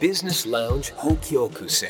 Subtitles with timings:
[0.00, 1.88] Business Lounge Hokyokusei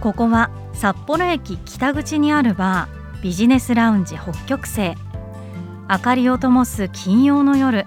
[0.00, 4.94] ここは札幌駅北口にあるバービジネスラウンジ北極星
[5.88, 7.86] 明かりを灯す金曜の夜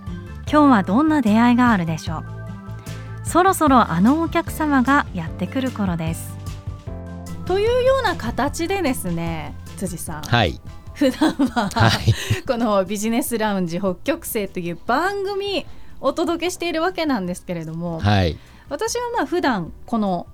[0.49, 6.37] 今日はどんな出会いがあるでしょうそろそろあのお客様がやってくる頃です
[7.45, 10.61] というような形でですね辻さんはい
[10.95, 12.13] 普段は、はい。
[12.47, 15.65] このビジネスラウンジ北極星という番組
[16.01, 18.37] お届けしているわけなんですけれども、はい。
[18.69, 20.27] 私はまあ普段この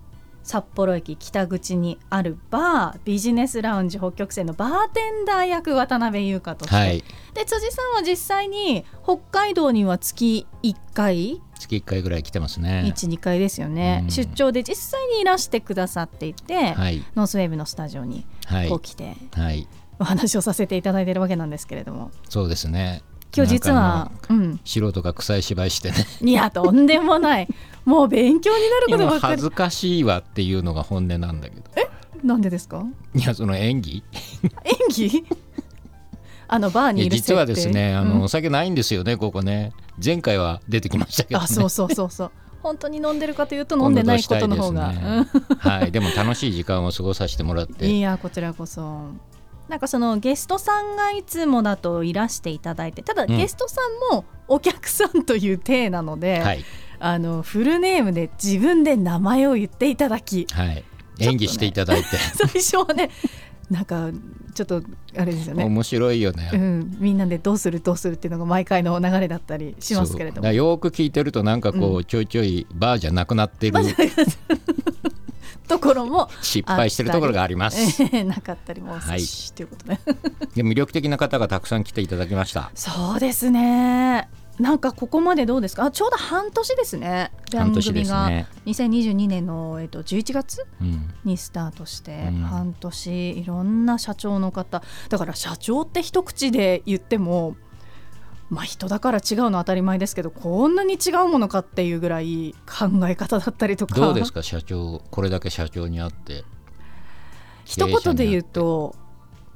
[0.43, 7.03] 札幌駅北口にあるバービジネスラウンジ北極星のバーテンダー役渡辺優香として、はい。
[7.33, 12.83] で辻さんは実際に北海道には月1回月1回ぐらい来てますね。
[12.95, 14.11] 12回ですよね、うん。
[14.11, 17.03] 出張で実際にいらしてくださっていて、はい。
[17.16, 18.69] ノースウェーブのスタジオにはい。
[18.69, 19.16] こう来て。
[19.33, 19.67] はい
[20.01, 22.09] お話をさせていただいているわけなんですけれども。
[22.27, 23.03] そうですね。
[23.33, 24.59] 今日実はうん。
[24.66, 25.97] 素人が臭い芝居してね。
[26.21, 27.47] いやとんでもない。
[27.85, 29.19] もう勉強になることばっかり。
[29.19, 31.63] 今恥ずかしいわっていうのが本音なんだけど。
[32.23, 32.83] なんでですか？
[33.16, 34.03] いやその演技。
[34.43, 34.49] 演
[34.89, 35.23] 技？
[36.47, 39.71] あのバーに実はですねあの、うんお酒ないんですよねここね。
[40.03, 42.31] 前回は出てきましたけど、ね、あそうそうそうそう。
[42.63, 45.27] 本当に飲んでるかというと飲んでないことの方が、ね。
[45.59, 45.91] はい。
[45.91, 49.11] でも楽しい時間を過ごさせてもらっうんいてやこちらこそ
[49.72, 53.27] なんかそのゲストさんがいつもだといらしていただいてただん。
[53.27, 53.80] ゲストさ
[54.11, 56.66] んもお客さんという体なので、はい。
[57.00, 60.83] あのフルネームで自分で名前を言っていただきはい。
[61.19, 63.09] 演技していただいて、 最初はね
[63.69, 64.09] なんか
[64.53, 64.83] ちょっと
[65.16, 70.52] あれですよね、面白いよね、うん、みんなでどうするどうするっていうのが毎回の流れだったりしますけれども。
[70.52, 73.77] よく聞いてるとなんかこう、うちょいちょいバーじゃなくなってる
[75.72, 78.03] ところも失敗してるところがあります。
[78.25, 80.00] なかったりもすはいし、ということ で
[80.55, 82.72] で魅力的な方がたくさん来ていただきました。
[82.75, 84.30] そうですね。
[84.59, 85.86] なんかここまでどうですか？
[85.86, 87.32] あちょうど半年ですね。
[87.54, 88.04] 番組ね。
[88.04, 88.30] が
[88.65, 92.42] 2022年の、えっと、11月うん、にスタートして、うん。
[92.43, 94.83] 半年いろんな社長の方。
[95.09, 97.55] だから社長って一口で言っても
[98.52, 103.95] まあ人だから違うのは当たり前ですけどこんなに違うものかっていうぐらい考え方だったりとか。
[103.95, 105.02] どうですか社長。
[105.10, 106.44] これだけ社長に会って。
[107.64, 108.94] 一言で言うと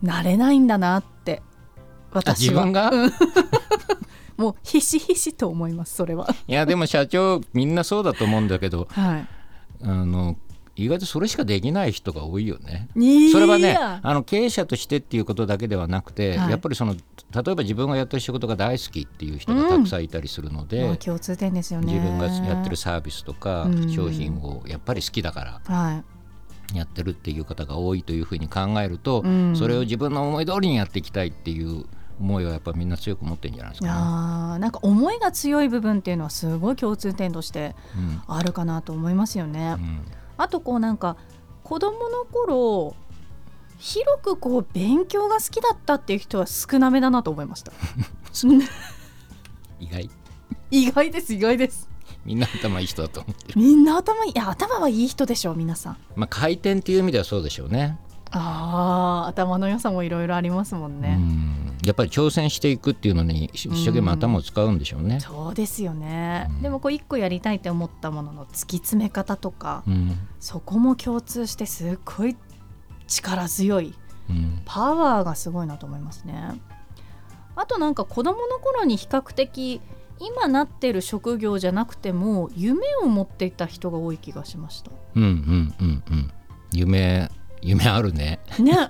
[0.02, 1.42] 慣れないんだなって
[2.14, 2.64] あ私は。
[2.66, 2.90] 自分が？
[2.90, 3.12] う ん
[4.38, 6.30] もうひしひしと思いますそれは。
[6.48, 8.88] いやでも社長みんなそうだと思うんだけど。
[8.92, 9.28] はい。
[9.84, 10.38] あの
[10.76, 12.90] 意外とそれしかできない人が多いよね。
[13.32, 16.52] それはねあの経営者としてっていうことだけではなくて、はい。
[16.52, 17.00] やっぱりその例
[17.52, 21.94] えば自分がやってる仕事が大好きっていう人がたくさんいたりするので、まあ共通点ですよね。
[21.94, 23.90] 自分がやってるサービスとかうん。
[23.90, 26.04] 商品をやっぱり好きだからは
[26.74, 26.78] い。
[26.78, 29.56] やってるっていう方が多いというふうに考えると、うん。
[29.56, 31.86] それを自分の思い通りにやっていきたいっていう
[32.20, 33.94] 思いはやっぱみんな強く持ってるんじゃないですかね。
[33.96, 38.22] あーなんか思いが強い部分っていうのはすごい共通点としてうん。
[38.28, 39.76] あるかなと思いますよね。
[39.78, 40.02] うん
[40.38, 41.18] あとこうなんか
[41.64, 42.96] 子供の頃
[43.78, 47.72] 広くこう勉強が好きだったっていう人は少なめだなと思いました。
[49.80, 50.10] 意外
[50.72, 51.90] 意外です意外です。
[52.24, 55.98] みんな頭いい人だと思ってる、みんな頭いいいや頭はいい人でしょう皆さん。
[56.16, 58.00] まあ、回転っていう意味ではそうでしょうね
[58.32, 61.16] ああ頭の良さもいろいろありますもんうね。
[61.16, 61.78] ん。
[61.86, 66.62] やっぱり挑戦していくっていうのに一生懸命頭を使うんでしょうね、そうですよね、うん。
[66.64, 70.18] でもこう一個やりたいって思ったものの突き詰め方とか、うん。
[70.40, 72.36] そこも共通してすっごい
[73.08, 73.94] 力強い
[74.30, 74.62] うん。
[74.66, 76.60] パワーがすごいなと思いますね。
[77.56, 79.80] あとなんか子供の頃に比較的
[80.20, 84.92] 今なってる職業じゃなくても夢を持っていた人が多い気がしました。
[85.16, 86.32] うんうんうんうん。
[86.72, 87.30] 夢
[87.66, 88.40] 夢あるね。
[88.60, 88.90] ね。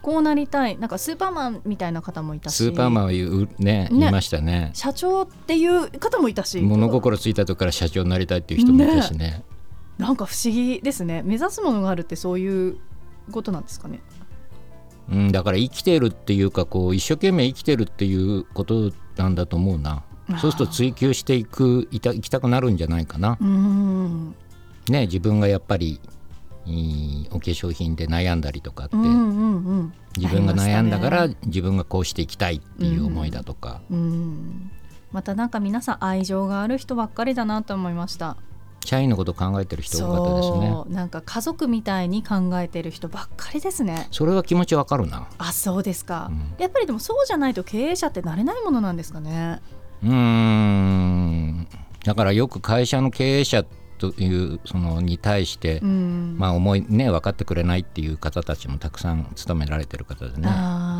[0.00, 0.78] こうなりたい。
[0.78, 2.54] なんかスーパーマンみたいな方もいたし。
[2.54, 4.70] スーパーマンは言うね言いましたね。
[4.72, 6.60] 社長っていう方もいたし。
[6.60, 9.42] 物心ついた時から社長になりたいっていう人もいたしね。
[9.98, 11.22] なんか不思議ですね。
[11.24, 12.76] 目指すものがあるってそういう
[13.32, 14.00] ことなんですかね。
[15.10, 20.04] うん、だから生きてるっていうかこう一生懸命生きてるっていうことなんだと思うな。
[20.40, 23.38] そうすると追求していくいた行きたくなるんじゃないかな。
[23.40, 24.34] うーん。
[24.88, 26.00] ね自分がやっぱりいい
[27.30, 29.92] お化粧品で悩んだりとかって、うんうんうん。
[30.16, 34.70] 自分が悩んだから自分がこうしていきたいっていう思いだとか、したねうん。
[35.12, 38.36] またなんか皆さん愛情がある人ばっかりだなと思いました。
[38.84, 40.94] 社員のこと考えてる人多かったですね。
[40.94, 44.06] なんか家族みたいに考えてる人ばっかりですね。
[44.12, 45.28] それは気持ちわかるな。
[45.38, 46.54] あそうですか、うん。
[46.58, 49.60] やっぱりでもそうじゃないと経営者ってなれないものなんですかね。
[50.02, 51.68] うーん。
[52.04, 56.36] だからよく会社の経営者っというそのに対して、うん。
[56.38, 60.48] まあ思いね分かってくれないっていう方たちもたくさん勤められてる方でね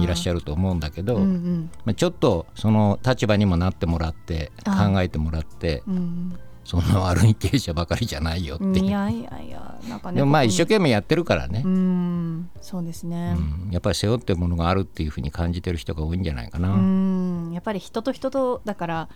[0.00, 1.70] いらっしゃると思うんだけど、うんうん。
[1.84, 6.38] まあ、ちょっとその立場にもなってもらって考えてもらってうん。
[6.66, 8.87] そんな悪い経営者ばかりじゃないよっていう。
[8.87, 11.62] いやいやいやなんかねでもまあ一生懸懸命やってるからね。
[11.64, 12.50] う、ん。
[12.60, 13.37] そうですね。
[13.38, 13.70] うん。
[13.70, 16.70] やっぱり背負ってるものがあるっていうふうに感じてる人が多いんじゃないかな。
[16.72, 17.52] うん。
[17.52, 19.08] やっぱり人と人とだから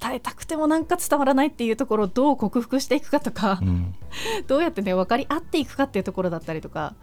[0.00, 3.94] 伝えたくてもなんか伝わらないっていうところをどう克服していくかとか、うん。
[4.48, 6.94] どうやってね分かり合っていくかっていうところだったりとか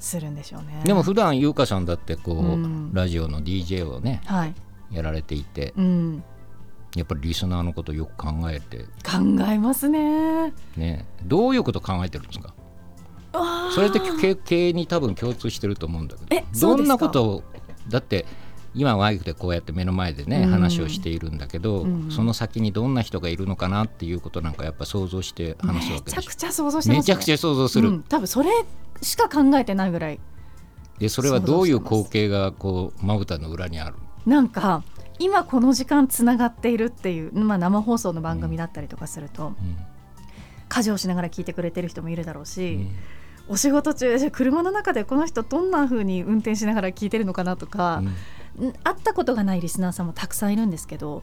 [0.00, 0.82] するんでしょうね。
[0.84, 2.92] でも普段優香さんだってこう、うん。
[2.94, 4.54] ラジオの DJ をねはい、
[4.90, 6.22] やられていてうん、
[6.96, 8.78] やっぱりリスナーのことをよく考えて。
[9.04, 9.18] 考
[9.48, 10.52] えますね。
[10.76, 11.06] ね。
[11.24, 12.54] どういうこと考えてるんですか？
[13.74, 17.42] それって経経営に多分共通してると思うんだけえどどんなことを
[17.88, 18.24] だって
[18.78, 20.50] 今ワイフでこうやって目の前でね、うん。
[20.50, 22.10] 話をしているんだけど、うん。
[22.10, 26.22] その先にどんな人がいるのかなっていうことなんかやっぱ想像して話すわめけでしょ。
[26.22, 28.02] ちゃくちゃ想像してます、ね、めちゃくちゃ想像する、うん。
[28.04, 28.50] 多分それ
[29.02, 30.20] しか考えてないぐらい
[30.98, 33.96] でそれはどういう光景がこうまぶたの裏にある
[34.26, 34.82] なんか
[35.18, 39.54] 今この時間つながっているっていう、まあ、生放送の番組だったりとかすると、
[40.68, 42.90] 家事をしながら聞いてくれてる人もいるだろうし、うん。
[43.48, 48.14] お仕事中車の中でこの人どんな風に運転しながら聞いてるのかなとか、ん
[48.84, 51.22] 会ったことがないリスナーさんもたくさんいるんですけど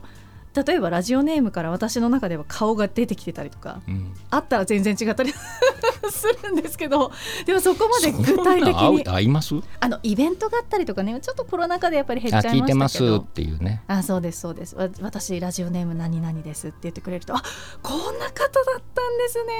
[0.66, 3.94] 例えばラジオネームから私の中では顔が出てきてたりとかうん。
[3.94, 5.32] うんあったら全然違ったり
[6.10, 7.10] するんですけど
[7.46, 9.54] でもそこまで具体的に合います？
[9.80, 13.82] あのイベントがあったりとかねちょっとコロナ禍でやっぱり減あっちゃい聞いてますましたけどっていうね。
[13.86, 14.74] あそうですそうです。
[14.76, 17.42] わ私ラジオネーム何々ですって言ってくれるとあ
[17.82, 19.52] こんな方だったんですね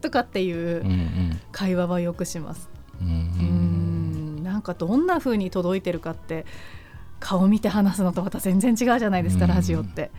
[0.00, 2.68] とかっていう会話はよくします。
[3.00, 6.46] うんううんんなんかどんな風に届いてるかって
[7.24, 9.50] 顔見て話すのとまた全然違うじゃないですかうん。
[9.50, 10.10] ラジオって。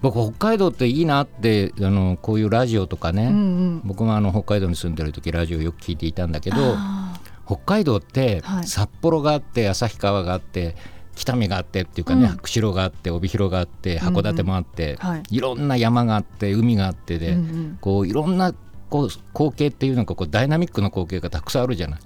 [0.00, 3.80] 僕北海道っていいなってあのこういうラジオとかね、うんうん。
[3.84, 8.66] 僕もあの北海道に住んでる時ラジオよく聞いていたんだけどあ北海道ってはい。
[8.66, 10.74] 札幌があって旭川があって
[11.14, 12.36] 北見があってっていうかね、うん。
[12.38, 15.22] 釧路があって帯広があって函館もあって、ーはい。
[15.30, 17.78] いろんな山があって海があってで、うんうん。
[17.80, 18.54] こういろんな
[18.88, 22.00] こう光景っていうのがこうダイナミックな光景がたくさんあるじゃない。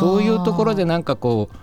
[0.00, 1.56] そういうところでなんかこう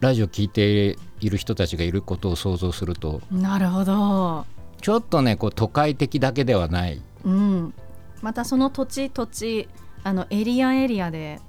[0.00, 4.46] ラジオ聞いている人たちがいることを想像するとなるほど、
[4.80, 7.02] ちょっとねこう都会的だけではない。
[7.24, 7.74] うん、
[8.22, 9.68] またその土地土地
[10.04, 11.40] あのエリアエリアで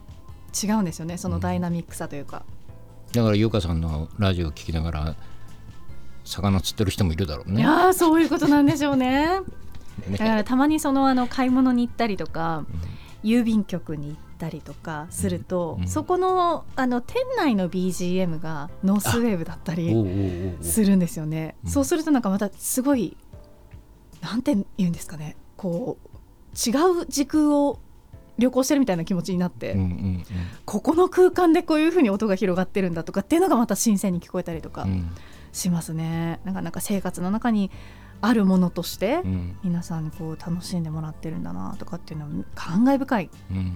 [0.61, 1.17] 違うんですよね。
[1.17, 2.43] そのダイナミックさというか、
[3.13, 5.15] だから優香さんのラジオを聞きながら
[6.23, 7.61] 魚釣ってる人もいるだろうね。
[7.61, 9.41] いやーそういうことなんでしょうね。
[10.07, 10.17] ね。
[10.17, 12.65] だからたまにそのあの買い物に行ったりとか
[13.23, 15.87] 郵便局に行ったりとかすると、うん。
[15.87, 19.93] そこのあの店内の BGM がノースウェーブだったり
[20.61, 21.69] するんですよね、うん。
[21.69, 23.15] そうするとなんかまたすごい
[24.21, 25.35] なんて言うんですかね。
[25.57, 26.07] こう
[26.57, 26.71] 違
[27.01, 27.79] う時空を
[28.37, 30.23] 旅行してるみたいな気持ちになって、うんうん
[30.65, 34.91] ここの空間でこういう風に音が広がってるんだとかっていうのがまた新鮮に聞こえたりとかうん。
[34.91, 35.11] うん
[35.51, 37.71] しますね、なかなか生活の中に
[38.21, 39.57] あるものとしてうん。
[39.63, 43.73] 皆さんにこう楽しんでもらってるんだなとかっていうのは感慨深い、うんうん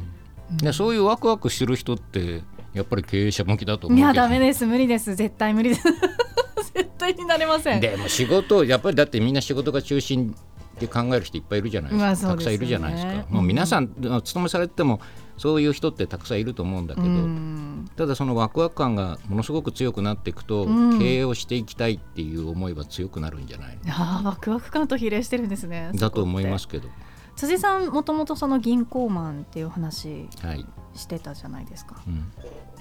[0.51, 2.41] でそういうワクワクしてる人って
[2.73, 4.65] やっぱり経営者向きだと思ういやダメです。
[4.65, 5.15] 無理です。
[5.15, 5.83] 絶対無理です。
[6.73, 7.81] 絶対になれません。
[7.81, 10.35] でも仕事やっぱりだってみんな仕事が中心
[10.79, 12.33] で考える人いっぱいいるじゃないですか、ますよね。
[12.35, 13.35] たくさんいるじゃないですか、うん。
[13.35, 14.99] もう皆さんお勤めされてても
[15.37, 17.85] そういう人ってたくさんいると思うんだけど、うん。
[17.95, 20.99] ただそのワクワク感がものすごく強くなっていくと、うん。
[20.99, 26.89] 経営をしていきたいっていう思いは強くなるんじゃないあーワクワク感と比例してるんですねだと思いますけど、
[27.35, 30.65] 辻さんもともとその銀行マンっていう話はい。
[30.93, 31.95] してたじゃないですか。
[32.07, 32.31] うん、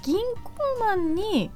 [0.02, 1.50] 銀行マンに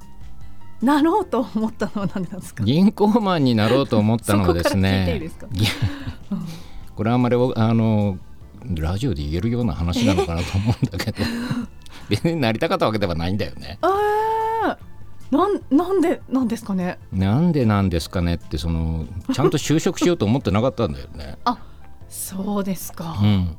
[0.81, 2.63] なろうと思ったのは何でなんですか？
[2.63, 5.29] 銀行マンになろうと思ったのはですね
[6.95, 8.17] これはあんまりあの
[8.75, 11.17] ラジオで言えるような話なのかなと思うんだけど
[12.09, 13.77] 別になりたかったわけではないんだよね。
[15.29, 16.97] なんなんでなんですかね？
[17.11, 21.37] なんでなんですかねってそのちゃんと就職しようと思ってなかったんだよね。
[22.09, 23.57] そうですか、うん、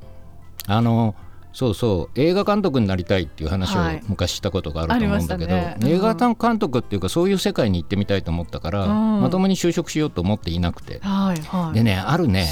[0.66, 1.14] あの
[1.52, 2.20] そうそう。
[2.20, 4.02] 映画監督になりたいっていう話をはい。
[4.06, 5.92] 昔したことがあると思うんだけど、ありましたね。
[5.92, 9.22] 映画監督っていうかそういう世界に行ってみたいと思ったから、うん。
[9.22, 11.74] まともに就職しようと思っていなくて、はいはい。
[11.74, 12.46] でねあるね。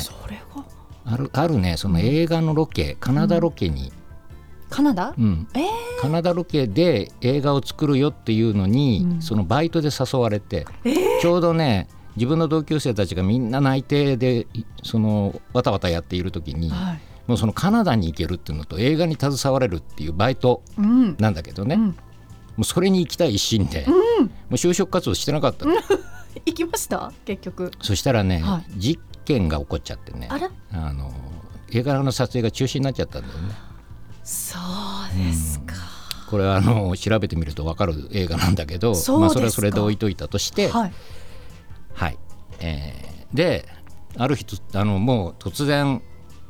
[1.04, 3.92] あるあるねその映画のロケ、カナダロケに、
[4.70, 5.46] カナダ、うん。
[5.54, 5.62] えー。
[6.00, 9.22] カナダロケで映画を作るよっていうのに、うん。
[9.22, 11.20] そのバイトで誘われて、えー。
[11.20, 11.86] ちょうどね
[12.16, 17.00] 自分の同級生たちがみんな内定でいそのわたわたやっている時に、はい。
[17.26, 21.16] もうそのカナダに行けるっていうのと映画に携われるっていうバイトうん。
[21.18, 21.82] なんだけどね、うん。
[21.86, 21.94] も
[22.58, 23.94] うそれに行きたい一心で、も
[24.50, 25.72] う就職活動してなかったの、
[26.46, 27.12] 行きました？
[27.24, 27.70] 結局。
[27.82, 30.28] そしたらね、は実験が起こっちゃってね
[30.72, 31.12] あの
[31.72, 33.54] 映画の撮影が中止になっちゃったんだよね。
[34.22, 35.74] そうですか、
[36.30, 40.92] これはあの調べてみると分かる映画なんだけどそまあ、それはそれで置いといたとして、はい
[41.96, 42.18] はい。
[42.60, 43.68] えーで
[44.16, 46.00] ある日つあのもう突然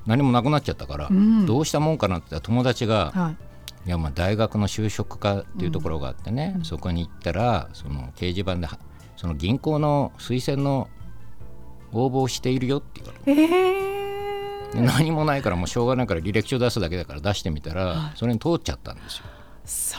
[0.06, 1.46] 何もなくなっちゃったから、うん。
[1.46, 3.34] どうしたもんかなって友達が、は
[3.84, 3.88] い。
[3.88, 8.78] いやまあ大学の就職課っていうところがあってね、そこに行ったらその掲示板では
[9.16, 10.88] その銀行の推薦の
[11.92, 13.42] 応募をしているよって言われて。
[13.42, 18.12] えー、で何もないからもうしょうがないから履歴書出すだけだから出してみたら、はい。
[18.16, 19.24] それに通っちゃったんですよ。
[19.64, 19.98] そ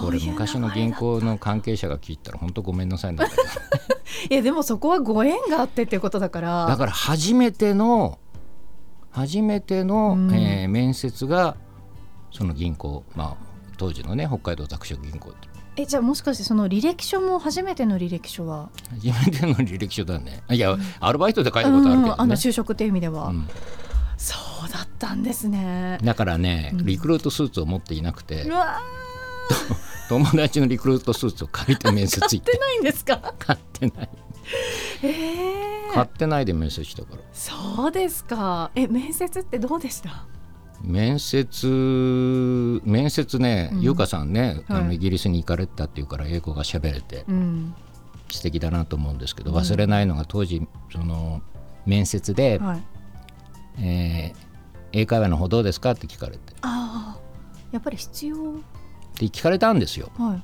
[0.00, 3.95] うこれ昔の銀行の関係者が聞いたら本当ごめんなさいなんだけど
[4.30, 6.66] いやでもそこはご縁があってっていうことだから。
[6.66, 8.18] だから初めての
[9.10, 10.34] 初めての、うん。
[10.34, 11.56] えー面接が
[12.32, 13.46] その銀行まあ
[13.78, 15.32] 当時のね北海道拓殖銀行
[15.78, 18.70] えじゃあもしかしてその履歴書も初めての履歴書は？
[19.02, 20.42] 初めての履歴書だね。
[20.50, 23.46] いや、アルバイトで書いたことあるけどね、うんあの就職っていう意味では、うん。
[24.16, 24.34] そ
[24.66, 25.98] うだったんですね。
[26.02, 26.86] だからねうん。
[26.86, 28.80] リクルートスーツを持っていなくて、うわ
[30.08, 33.34] 友達のリクルートスーツを借りて面接行っーっててないんですか？
[33.38, 34.08] 買ってない。
[35.02, 37.22] ええ買ってないで面接したから。
[37.32, 38.70] そうですか。
[38.74, 40.24] え面接ってどうでした？
[40.82, 43.80] 面接面接ね、うん。
[43.80, 44.84] 優香さんね、あはい。
[44.84, 47.74] のイギリスに行かれてたっていうから英語が喋れてうん。
[48.30, 49.56] 素敵だなと思うんですけど、うん。
[49.56, 51.40] 忘れないのが当時その
[51.86, 52.82] 面接で、はい。
[53.82, 54.46] えー
[54.92, 56.54] 英会話の方どうですか?」って聞かれて。
[56.62, 57.20] ああ
[57.72, 58.36] やっぱり必要
[59.18, 60.10] で聞かれたんですよ。
[60.18, 60.40] は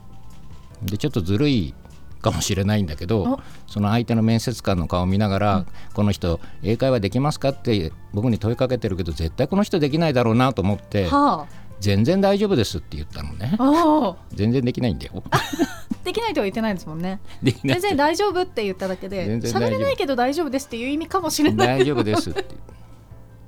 [0.87, 0.91] い。
[0.91, 1.75] でちょっとずるい
[2.21, 11.47] かもしれないんだけどおその相手の面接官の顔を見ながら、この人英会話できますかって僕に問いかけてるけど絶対この人できないだろうなと思っては
[11.81, 13.57] 全然大丈夫ですって言ったのね。
[13.59, 14.09] ああ。
[14.11, 15.23] あ全然できないんだよ。
[16.05, 17.21] できないとは言ってないですもんね。
[17.43, 21.79] 全然大丈夫って言っただけで喋れないけど大丈夫ですっていう意味かもしれない。
[21.81, 22.45] 大丈夫ですって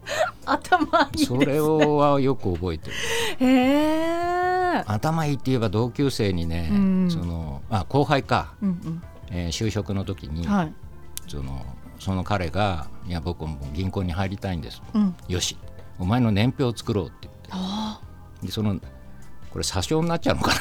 [0.46, 2.96] 頭いいそれをはよく覚えてる。
[4.86, 7.10] 頭いいって言えば同級生にね、うん。
[7.10, 10.72] そのあ後輩か、うんえー就職の時に、うんはい。
[11.28, 11.64] その
[11.98, 15.14] その彼が「いや僕も銀行に入りたいんです」うん。
[15.28, 15.56] よし。
[15.98, 17.48] お前の年表を作ろう」って言って。
[17.52, 18.00] あ
[18.42, 18.74] でその
[19.50, 20.52] これ詐称になっちゃうのか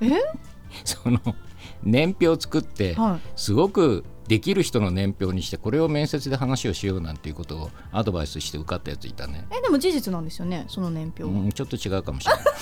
[0.00, 0.06] な。
[0.08, 0.12] え？
[0.84, 1.18] その
[1.82, 3.20] 年表を作って、あはい。
[3.34, 12.42] すごくできる人の年表にしてこれを面接で話をしようなんていうことをアドバイスして受かったやついたね、えでも事実なんですよねその年表、うん、ちょっと違うかもしれない。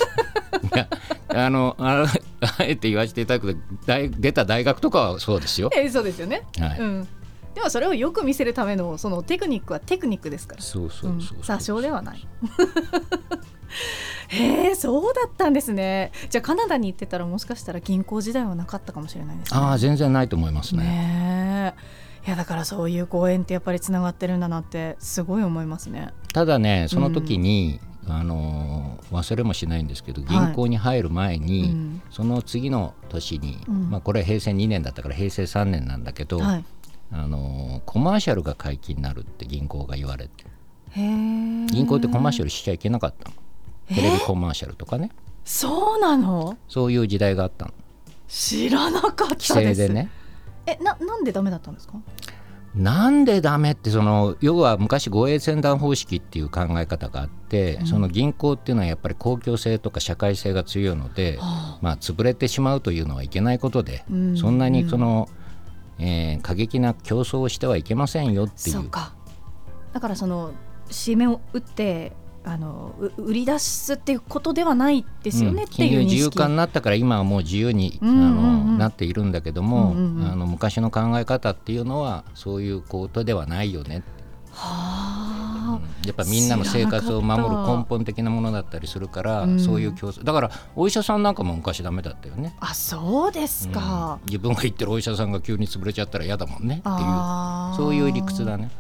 [0.65, 0.89] いや
[1.29, 2.07] あのあ
[2.59, 6.79] あえて言わせていただくと大出た大学とかはそうですよ、えそうですよね、はい。
[6.79, 7.09] うん
[7.55, 10.63] でもそれをよく見せるためのそのテクニックはテクニックですから。
[10.63, 11.41] そうそうそうそう、う。
[11.41, 12.27] ん詐称ではない。
[14.29, 16.11] へえそうだったんですね。
[16.31, 19.61] じゃあカナダに行ってたらもしかしたら銀行時代はなかったかもしれないですね。
[19.61, 20.83] ああ全然ないと思いますね。
[20.83, 21.75] ね
[22.25, 22.27] え。
[22.27, 26.09] いやだからそういうご縁ってやっぱりつながってるんだなってすごい思いますね。
[26.33, 30.47] ただねその時に、あのー忘れもしないんですけどはい。
[30.47, 32.03] 銀行に入る前に、うん。
[32.11, 33.91] その次の年に、うん。
[33.91, 36.65] まあ、これ平成2年だったから平成3年なんだけど、はい
[37.17, 40.45] あのーコマーシャルが解禁になるって銀行が言われて。
[40.97, 43.37] 銀行ってコマーシャルしちゃいけなかったの。
[43.89, 45.11] テレビコマーシャルとかね。
[45.45, 46.57] そうなの？
[46.69, 47.73] そういう時代があったの。
[48.27, 49.55] 知らなかったです。
[49.55, 50.11] 規制でね。
[50.67, 51.95] えななんでダメだったんですか？
[52.75, 57.87] なんでダメってその要は昔護衛船団方式っていう考え方があって、うん。
[57.87, 61.79] その銀行っていうのはやっぱり公共性とか社会性が強いので、はあ。
[61.83, 64.37] まあ、潰れてしまうというのはいけないことで、うん。
[64.37, 65.29] そんなにその、
[65.99, 68.77] えー過激な競争をしてはいけませんよっていう。
[68.77, 69.15] そうか。
[69.93, 70.53] だからその
[70.89, 72.13] 締めを打って
[72.45, 75.69] あのう売り出すっていうことではないですよね、うん。
[75.69, 76.03] っていう認識。
[76.03, 78.25] 金融自由化になったから今はもう自由に、うんうんうん。
[78.25, 84.03] あのなっているんだけども、うんうんうんあの昔の考え方っていうのはそういうことではないよね、
[84.51, 85.34] はあ、
[86.07, 89.61] やっぱみんなの生活を守る根本的なものだったりするから、うん。
[89.61, 90.25] そういう競争。
[90.25, 92.57] だからお医者さんなんかも昔ダメだったよね。
[92.61, 94.27] あそうですか、うん。
[94.27, 97.77] 自分が行ってるお医者さんが急に潰れちゃったら嫌だもんねっていう。
[97.77, 98.71] そういう理屈だね。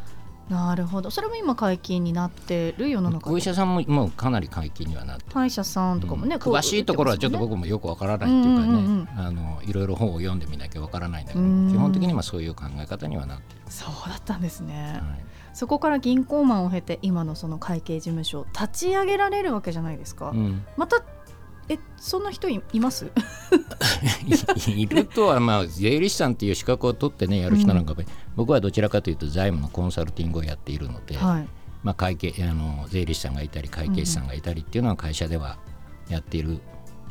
[0.48, 1.10] なるほど。
[1.10, 5.30] それも今解禁になってる世の中お医者さんももうかなり解禁にはなってる。
[5.32, 6.42] 歯医者さんとかもね、うん。
[6.42, 11.70] 詳しいところはちょっと僕もよくわからないっていうかね、うんうんうんあのいろいろ本を読んでみなきゃわからないんだけどうん。
[11.72, 15.24] 基本的にはそういう考え方にはなってる、そうだったんですね、はい
[15.54, 21.02] そこから銀行マンを経て今のその会計事務所を立ち上げられるわけじゃないですか、うん、また
[21.68, 23.10] えそんな人いいます？
[24.68, 27.94] いいるとはまあ税理士さんっていう資格を取ってねやる人なんか、
[28.36, 31.48] 僕はどちらかというと財務のコンサルティングをやっているので、はい。
[31.82, 35.58] まあ、会計あの税理士さんがいたり会計士さんがいたりっていうのは会社では
[36.08, 36.60] やっている、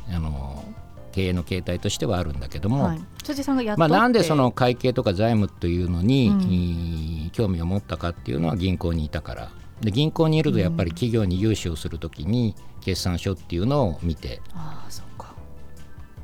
[0.08, 0.64] あの
[1.14, 7.30] 経営の形態としてはあるんだけども、はい、辻さんがやっとまあ、なんでその会計とか財務というのに、うん。
[7.30, 9.50] 興味を持ったかっていうのは銀行にいたから。
[9.80, 15.34] で銀行にいるとやっぱり企業に融資をするときに決算書っていうのを見て、ああそうか。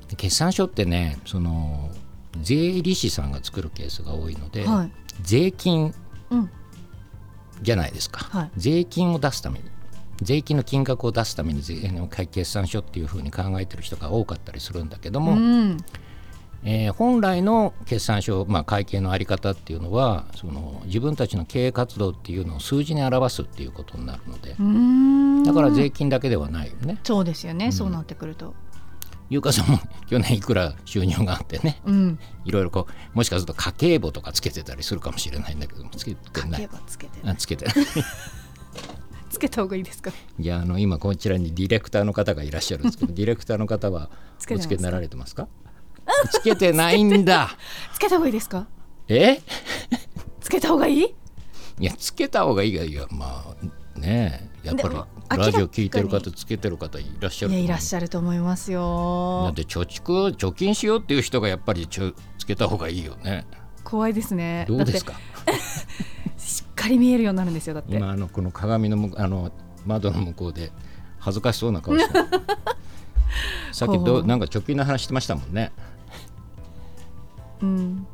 [0.08, 1.90] で決算書ってねその
[2.42, 4.92] 税理士さんが作るケースが多いので、はい。
[5.22, 5.94] 税金
[6.30, 6.50] うん。
[7.62, 8.50] じゃないですか、はい。
[8.56, 9.66] 税金を出すために
[10.22, 15.76] 税金の金額を出すために税の決算書っていうふうに考えてる人が多かったりするんだけども、うん。
[16.62, 24.56] えー本来の決算書、まあ、会計の在り方っていうのはその自分たちの経営活動っていうのを数字に表すっていうことになるので
[25.46, 26.98] だから税金だけではないよね。
[27.02, 28.54] そうですよね、そうなってくると。
[29.30, 32.18] 優香さんも去年いくら収入があってねうん。
[32.44, 36.62] いろいろこうもしかすると家計簿とかつけてたりするかもしれないんだけどもつけてない。
[36.62, 37.74] 書けばつけてあつけてない
[39.30, 40.10] つけた方がいいですか？
[40.38, 45.48] じゃああの今こちらにディレクターの方がいらっしゃるんですけど ディレクターの方はおつけになられてますか？
[46.30, 47.56] つけてないんだ。
[47.94, 48.66] つけた方がいいですか？
[49.08, 49.40] え？
[50.40, 51.02] つけた方がいい？
[51.78, 53.44] いやつけた方がいいがいやま
[53.96, 63.46] あねえやっぱりラジオ聞いてる方つけてる方いらっしゃいるいらっしゃると思いますだよって貯蓄を貯金しようっていう人がやっぱりちょつけた方がいいよね。
[63.82, 64.66] 怖いですね。
[64.68, 65.14] どうですか？
[66.50, 67.94] しっかり見えるようになるんですよだって。
[67.94, 69.52] 今あのこの鏡の向あの
[69.86, 70.72] 窓の向こうで
[71.20, 72.24] 恥ずかしそうな顔してる。
[73.72, 75.70] さっきどうなんか貯金の話してましたもんね。
[77.62, 78.06] うん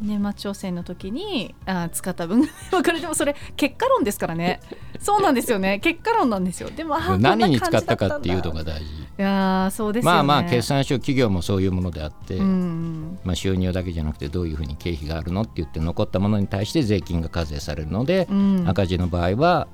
[0.00, 3.00] 年末調整の時にあ使った分分かる。
[3.00, 4.60] でもそれ結果論ですからね。
[4.98, 5.78] そうなんですよね。
[5.80, 6.70] 結果論なんですよ。
[6.70, 8.84] でも何に使ったかっていうのが大事。
[8.84, 10.14] いやーそうですよね。
[10.16, 13.18] まあまあ決算書企業もそういうものであって、うん。
[13.24, 18.64] まあ、収入だけじゃなくてどういうふうに経費があるのって言って残ったものに対して税金が課税されるので、うん。
[18.68, 19.68] 赤字の場合は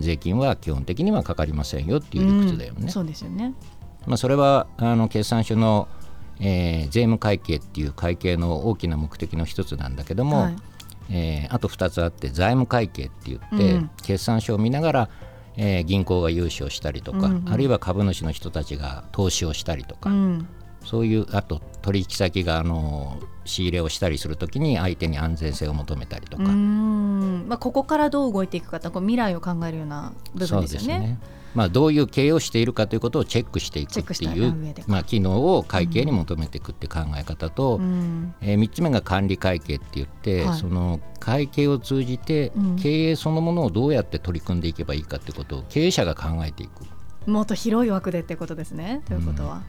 [0.00, 2.78] 税金は基本的にはかかりませんよっていう理屈だよね。
[2.82, 2.88] うん。
[2.88, 3.54] そうですよね。
[4.06, 5.88] まあ、それはあの決算書の、
[6.40, 10.56] えー税務会計っていう会計の大きな目的の一つなんだけども、はい。
[11.10, 13.90] えーあと2つあって財務会計って言って、うん。
[14.02, 15.08] 決算書を見ながら、
[15.56, 17.48] えー銀行が融資をしたりとか、うんうん。
[17.52, 20.48] あるいは株主の人たちが投資をしたりとか、うん。
[20.84, 27.46] そういうあと取引先があの仕入れをしたりするときに相手に安全性を求めたりとか、うん。
[27.48, 31.18] まあ、ここからどう動いていくかとこう未来を考えるような部そう分ですよね。
[31.54, 34.54] まあ、どういう経営をしているかということをチェックしていくっていう
[34.86, 38.34] まあ、機能を会計に求めていくって考え方と、うん。
[38.40, 40.58] え3つ目が管理会計って言って、はい。
[40.58, 42.76] その会計を通じてうん。
[42.76, 46.84] 経営そのものをどうやって取り組んでいけばいいかってことを経営者が考えていく。
[47.30, 49.02] もっと広い枠でってことですね。
[49.06, 49.62] ということは。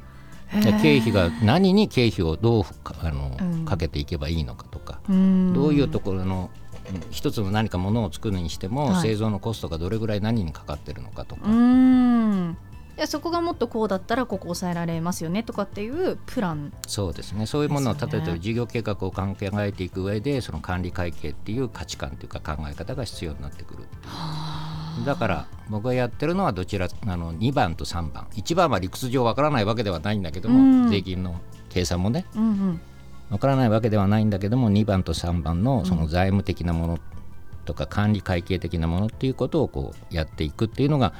[0.81, 3.65] 経費が何に経費をどうかあの、うん。
[3.65, 5.53] かけていけばいいのかとか、うん。
[5.53, 6.64] どういうところのうん
[7.11, 9.01] 一つの何かものを作るにしても、はい。
[9.01, 12.57] 製造のコストがどれぐらい何にかかってるのかとか、うん。
[12.97, 16.71] いやそこがもっとこうだったらここ抑えられますよねとかっていうプラン。
[16.87, 17.45] そうですね。
[17.45, 23.83] そういうものを立てて事業計画を考えていく上でその管理会計っていう価値観というか考え方が必要になってくる
[25.05, 28.27] だから僕がやってるのはどちらあの2番と3番。
[28.33, 30.89] 1番は理屈上わからないわけではないんだけども、うん。
[30.89, 31.35] 税金の
[31.67, 32.25] 計算もね。
[32.33, 32.81] うんうん
[33.29, 36.99] わからないわけではないんだけども2番と3番のその財務的なもの
[37.65, 41.13] とか管理会計的なものっていうことをこうやっていくっていうのが、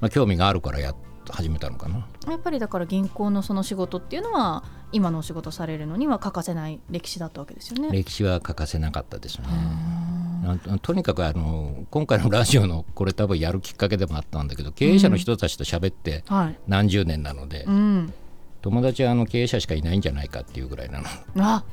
[0.00, 0.96] まあ、興味があるからやっ
[1.32, 2.06] 始めたのかな。
[2.28, 7.90] やっぱりだから銀行のその仕事っていうのは今のお仕事されるのには欠かせない歴史だったわけですよね。
[7.90, 9.46] 歴史は欠かせなかったですね。
[10.68, 16.58] あとにかくあの今回のラジオのこれ多分やるきっかけでもあったんだけど経営者の人たちと喋ってはい。
[16.66, 18.12] 何十年なので、うん。
[18.66, 21.04] 友達はあの経営者しかいないんじゃないかっていうぐらいなの。
[21.38, 21.64] あ、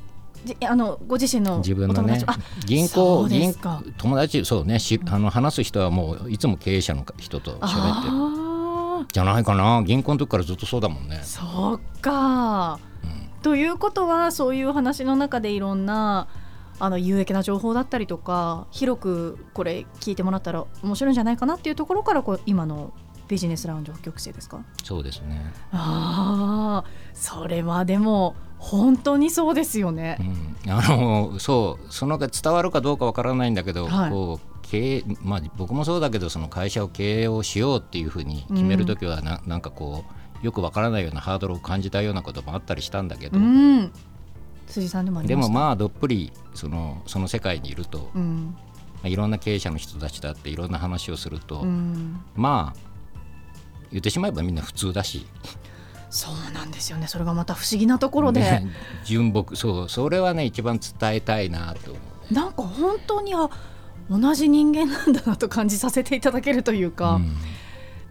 [0.46, 2.24] じあのご自身の自分のね
[2.66, 3.52] 銀行銀
[3.98, 7.72] 友達そうねしあの話す人はもういつも経営者の人と喋ってる。
[8.14, 9.82] あじゃないかな。
[9.84, 11.22] 銀行の時からずっとそうだもんね。
[11.22, 11.24] ー。
[11.24, 12.80] そうか。
[13.42, 16.28] ということはそういう話の中でいろんな
[16.80, 22.94] あの有益な情報だったりとか広くこれ聞いてもらったら面白いんじゃないかなっていうところからこう今の
[23.34, 24.64] ビジネスラウンジ北極星ですか？
[24.84, 30.18] そうですね、ああそれはでも本当にそうですよね。
[30.66, 30.68] う。
[30.70, 34.12] ん、あのそうそのが伝わるかどうかわからないんだけど、はい。
[34.12, 40.06] こう経営まあ、僕もそうだけどその会社を経営をしようっていうふうに決める時はな,、なんかこ
[40.42, 43.92] うよくわからないようなハードルを感じたようなこともあったりしたんだけど、うん。
[44.68, 45.24] 辻さんでも。
[45.24, 48.56] でもまあどっぷりそのその世界にいると、まうん。
[49.04, 52.93] あ、いろんな経営者の人たちだっていろんな話をすると、うん、まあ
[53.94, 55.26] 言ってしまえばみんな普通だし、
[56.10, 57.08] そうなんですよね。
[57.08, 58.68] それがまた不思議なところで、ね
[59.06, 59.56] 純朴。
[59.56, 62.34] そうそれはね一番伝えたいなと思う。
[62.34, 63.50] なんか本当にあ
[64.10, 67.22] 同じ人間なんだなと感じさせていただけるというか、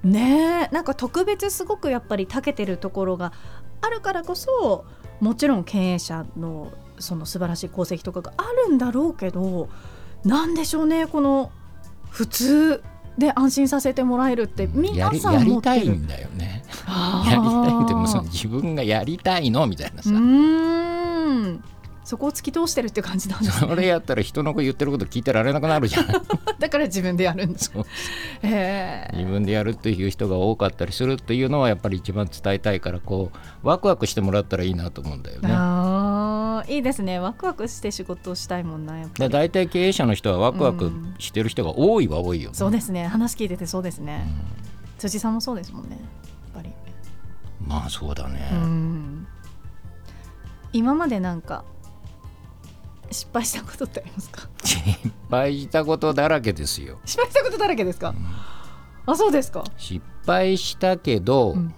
[0.05, 0.11] うん。
[0.11, 3.33] ねえなんか特別すごくやっぱり長けてるところが
[3.81, 4.85] あるからこそ
[5.21, 9.69] もちろん経営者のその素晴らしい功績とかがあるんだろうけど
[10.25, 11.53] なんでしょうねこの
[12.11, 12.83] 普通
[13.19, 15.81] で安心させてもらえるってや皆さん持ってる。
[15.81, 16.65] りたいんだよね。
[16.87, 21.65] やりたいってもうその自分がやりたいのみたいなうさ、ーん。
[22.05, 26.17] そこを突き通してるって感じなんですそねれやったら人の言ってること聞いてられなくなるじゃない
[26.59, 27.85] だから自分でやるんですそう。
[28.43, 29.17] へえ。
[29.17, 33.31] 自分でやるっていう人が多かったりするっていうのはやっぱり一番伝えたいからこ
[33.63, 35.49] うワクワクしてもらったらいいなと思うんだよね。
[36.61, 37.19] あーいいですね。
[37.19, 42.57] ワクワクして仕事をしたいもんなやっぱでり大体経営者の人はワクワクしてる人が多いは多いよね。
[42.57, 43.07] そうですね。
[43.07, 44.27] 話聞いててそうですね、
[44.99, 45.91] 辻さんもそうですもんね。
[45.93, 46.01] やっ
[46.55, 46.71] ぱり。
[47.67, 48.49] まあそうだね。
[48.53, 49.27] うん。
[50.73, 51.65] 今までなんか
[53.11, 54.49] 失敗したことってありますか？
[54.65, 54.81] 失
[55.31, 56.99] 敗したことだらけですよ。
[57.05, 58.15] 失敗したことだらけですか、
[59.07, 59.65] あそうですか。
[59.77, 61.75] 失敗したけど、うん。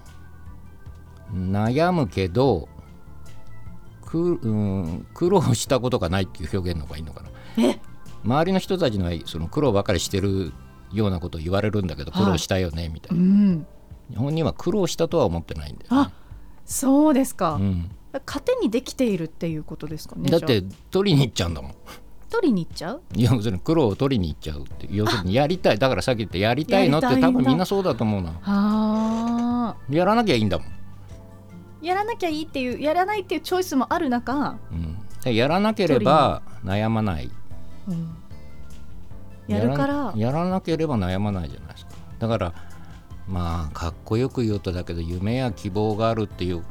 [1.34, 2.68] 悩むけど
[4.14, 7.30] く、うん、苦労したことがないっていう表現の方がいいのかな。
[7.58, 7.80] え？
[8.24, 10.52] 周りの人たちのはその苦労ばかりしてる
[10.92, 13.66] ようなことを言われるんだけどはい苦労したよねみたいうな、ん。
[14.16, 16.12] 本人は苦労したとは思ってないんだよ、あね
[16.64, 17.90] そうですか、うん、
[18.24, 21.70] 糧にできているっていうことですかねだって取りに行っちゃうんだもん。
[21.72, 21.74] あ
[22.30, 23.02] 取りに行っちゃう？
[23.14, 24.88] 要するに苦労を取りに行っちゃうって。
[24.90, 25.78] 要するにやりたい。
[25.78, 29.76] だからさっき言ったやりたいのって多分みんなそうだと思うなあ。
[29.88, 30.70] やらなきゃいいんだもん、ー
[31.84, 37.30] やらなきゃいいっていうやらないっていうチョイスもある中、うん、でやらなければ悩まない。
[37.88, 38.16] うん。
[39.46, 40.12] やるから。
[40.16, 41.92] やらなければ悩まないじゃないですか。
[42.18, 42.54] だから
[43.28, 46.62] まあかっこよく言うとだけど夢や希望があるっていう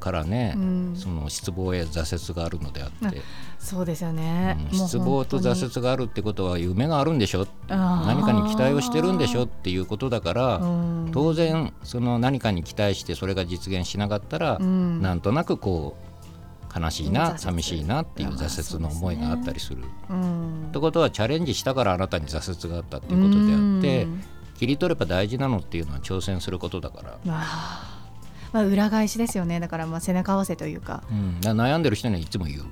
[0.00, 0.94] からね、うん。
[0.96, 3.20] その失望や挫折があるのであって、
[3.66, 10.64] そうですよね、うん失望と挫折があるってことは夢があるんでしょ何かに期待をしてるんでしょっていうことだから、う
[11.08, 11.10] ん。
[11.12, 15.02] 当然その何かに期待してそれが実現しなかったら、うん。
[15.02, 19.82] なんとなくこう悲しいな寂しいなっていう挫折の思いがあったりする。
[20.10, 20.66] うん。
[20.68, 24.24] ってことはチャレンジしたからあなたに挫折があったっていうことであって、うん。
[24.58, 28.00] 切り取れば大事なのっていうのは挑戦することだから,、まあ、
[28.52, 29.58] まあ裏返しですよね。
[29.58, 31.02] だからまあ背中合わせというか。
[31.10, 32.64] うん、だから悩んでる人にはいつも言う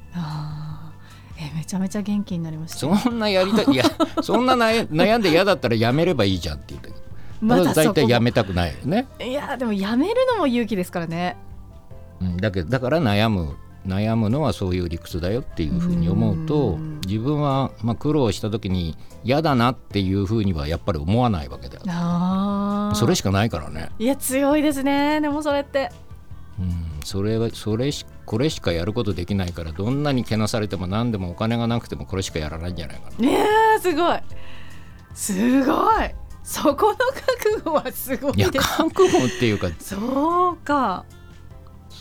[1.44, 2.78] えめちゃめちゃ元気になりました。
[2.78, 3.84] そんなやりたい いや
[4.22, 7.00] そんな悩悩んで嫌だったらやめればいいじゃんって言ったけど、
[7.40, 11.36] まだ大体やめたくないよね、いやでもやめるのも勇気ですからね。
[12.20, 17.00] うん、だけどだから悩む悩むのはそういう理屈だよっていうふうに思うとうん。
[17.06, 22.94] 自分は、まあ、苦労した時に嫌だなっていうふうにはやっぱり思わないわけだよ。
[22.94, 25.20] それしかないからね、いや強いですね。
[25.20, 25.90] でもそれって
[26.58, 33.28] うん、それはそれしこれしかやることできないからどんなにけなされても何でもお金がなくてもこれしかやらないんじゃないかな。
[33.28, 34.20] いやーすごい。
[35.14, 36.14] すごい。
[36.44, 41.06] そこの覚悟はすごいいや覚悟っていうかそうか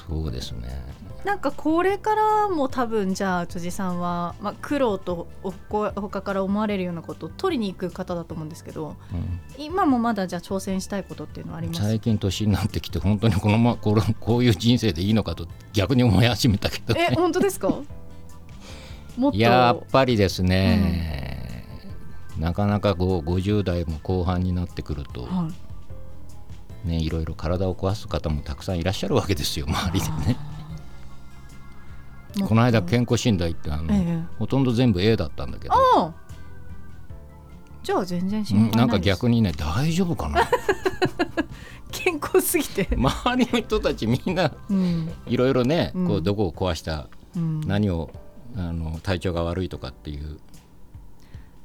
[0.07, 0.83] そうですね。
[1.23, 9.39] なんかこれからも多分じゃあ辻さんは、まあ、苦労と他他から思われるようなことを取りに行く方だと思うんですけどうん。
[9.57, 11.81] 今もまだじゃあ挑戦したいことっていうのはあります？
[11.81, 17.69] 最近年になってきて本当にこのま これこういう人生でいいのかと逆に思い始めたけど、えね、本当ですか？
[19.17, 19.37] もっと？
[19.37, 21.65] やっぱりですね、
[22.37, 25.72] なかなかこう50代も後半になってくると、はい
[26.83, 30.37] ね、いろいろ体を壊す方もたくさんいらっしゃるわけですよ周りでね。
[32.47, 34.23] この間健康診断行ってあの、ええ。
[34.39, 35.75] ほとんど全部 A だったんだけど、
[37.83, 40.41] じゃあ全然心配ないうんなんか逆にね大丈夫かな。
[41.91, 45.11] 健康すぎて、 周りの人たちみんなうん。
[45.27, 46.07] いろいろね、うん。
[46.07, 48.11] こうどこを壊したうん、何を
[48.55, 50.39] あの体調が悪いとかっていう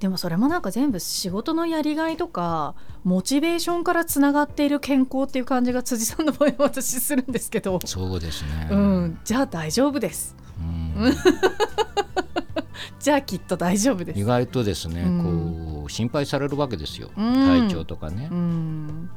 [0.01, 10.37] でもそれもなんか全部仕事のやりがいとかモチベーションからつながっている健康っていう感じが辻さんの場合は私するんですけど、そうですね、うん、じゃあ大丈夫です。
[10.59, 11.15] うん。
[13.01, 14.21] じゃあきっと大丈夫です。
[14.21, 15.75] 意外とですね、うん。
[15.81, 17.35] こう心配されるわけですよ、うん。
[17.35, 19.11] 体調とかね、うん。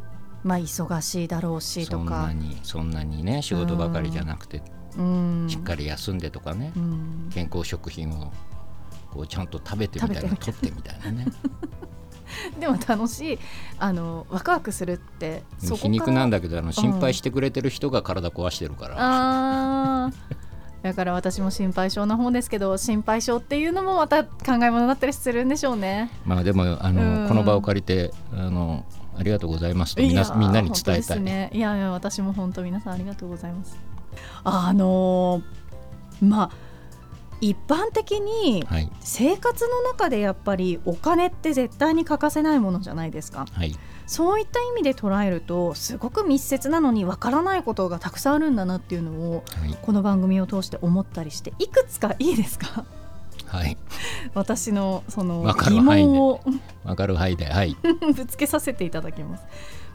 [0.43, 4.63] まあ忙しいだろうしそんとかなにそんなにね仕事ばかりじゃなくて、
[4.97, 5.45] うん。
[5.47, 7.29] しっかり休んでとかね、うん。
[7.33, 8.31] 健康食品を
[9.11, 11.25] こうちゃんと食べてみたいな取ってみたいなね。
[12.59, 13.39] でも楽しい。
[13.77, 20.13] あのワクワクするって皮肉なんだけどあの心配してくれてる人が体壊してるから、あー。
[20.81, 26.09] だから私も心配性な方ですけど心配性っていうのもまた考え物だったりするんでしょうね。
[26.25, 27.27] まあでもあの、うん。
[27.27, 28.83] この場を借りてあの
[29.15, 33.77] ありがとうございますとみなみんなに伝えたい、すね、いやいや私も本当皆さんありがとうございます。
[34.43, 36.70] あのーまあ
[37.41, 38.89] 一般的にはい。
[39.01, 43.45] 生活の中でやっぱりお金って絶対に欠かせないものじゃないですか。
[43.51, 43.75] はい。
[44.05, 49.77] そういった意味で捉えるとすごく密接なのにわからないことがたくさんあるんだなっていうのをはい。
[49.81, 52.85] この番組を通して思ったりしていくつかいいですか？
[53.47, 53.77] はい。
[54.33, 56.07] 私のそのわかる疑範囲で。
[56.09, 56.41] 問を
[56.83, 57.45] わかる範囲で。
[57.45, 57.75] はい。
[58.15, 59.43] ぶつけさせていただきます。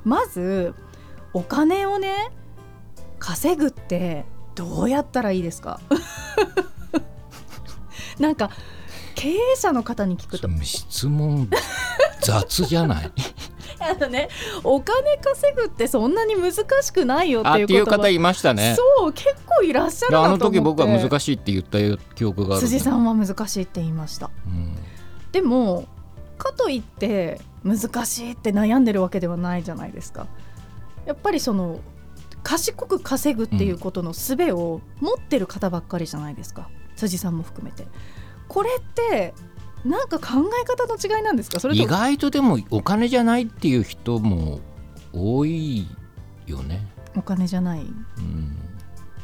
[0.04, 0.74] まず
[1.32, 2.32] お金をね
[3.18, 5.80] 稼ぐってどうやったらいいですか？
[8.18, 8.50] なんか
[9.14, 10.48] 経営者の方に聞くと。
[10.62, 11.48] 質問
[12.22, 13.12] 雑じゃない？
[13.78, 14.28] あのね
[14.64, 16.52] お金稼ぐってそんなに難
[16.82, 18.76] しくないよっていう方いましたね。
[18.98, 20.44] そう結構いらっしゃるあ思って。
[20.44, 21.78] の時僕は難しいって言った
[22.14, 24.30] 記憶がある辻さんは難しいって言いました。
[24.46, 24.76] うん。
[25.32, 25.86] でも
[26.38, 30.26] かといって難しいって悩んでるわけではないじゃないですか。
[31.04, 31.80] やっぱりその
[32.42, 37.86] 賢く稼ぐっていうことの術を持ってる方ばっかりじゃないですか辻さんも含めて。
[38.48, 39.34] これって
[39.84, 41.60] なんか考え方の違いなんですか？
[41.60, 44.60] それと意外とでもお金じゃないっていう人も
[45.12, 45.86] 多い
[46.46, 47.80] よね、お金じゃない。
[47.80, 48.56] うん、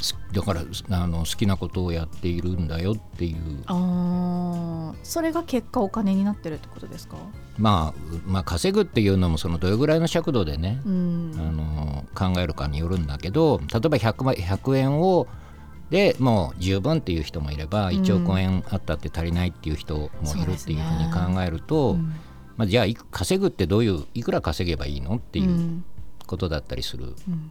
[0.00, 3.62] すだからあの好きなことをやっているんだよっていう。
[3.66, 4.98] あー。
[5.02, 7.16] それが結果お金になってるってことですか？
[7.58, 11.32] まあ、まあ稼ぐっていうのもそのどれぐらいの尺度でね、うん。
[11.36, 15.26] あの考えるかによるんだけど例えば 100, 万100円を
[15.92, 17.96] でもう十分っていう人もいればうん。
[17.96, 22.14] 1億円あったって足りないっていう人もいるっていうふうに考えると、うん。
[22.56, 25.84] まあ、じゃあ稼ぐってどういういくら稼げばいいのっていううん。
[26.26, 27.50] ことだったりする、うん。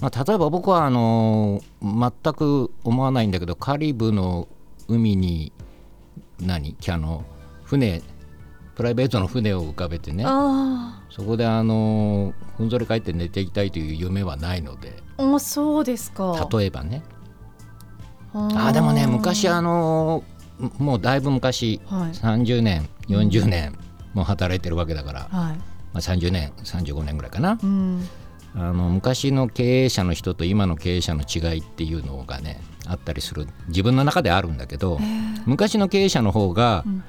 [0.00, 4.48] まあ、例えば僕はあの全く思わないんだけどカリブの
[4.88, 5.52] 海に
[6.40, 6.76] 何？
[6.88, 7.24] あの
[7.62, 8.02] 船
[8.74, 10.24] プライベートの船を浮かべてね。
[10.26, 14.94] あそこであのふんぞり返って寝ていきたいという夢はないので。
[15.16, 16.48] ーあそうですか。
[16.52, 17.04] 例えばね。
[18.32, 20.24] あでもね昔あの
[20.78, 22.10] もうだいぶ昔はい。
[22.10, 23.78] 30年40年
[24.12, 25.30] もう働いてるわけだから、はい。
[25.30, 25.54] ま
[25.94, 27.60] あ、30年35年ぐらいかな。
[27.62, 28.08] うん。
[28.56, 35.00] あの昔の経営者の人と今の経営者の違いっていうのがねあったりする自分の中であるんだけど
[35.44, 37.04] 昔の経営者の方が、うん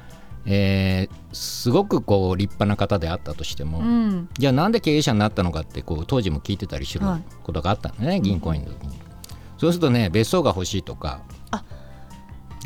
[0.46, 4.30] えーすごくこう立派な方であったとしても、うん。
[4.40, 7.24] じゃあなんで経営者になったのかってこう当時も聞いてたりするはい。
[7.44, 8.98] ことがあったんだね、銀行員の時に。
[9.58, 11.64] そうするとね別荘が欲しいとかあ。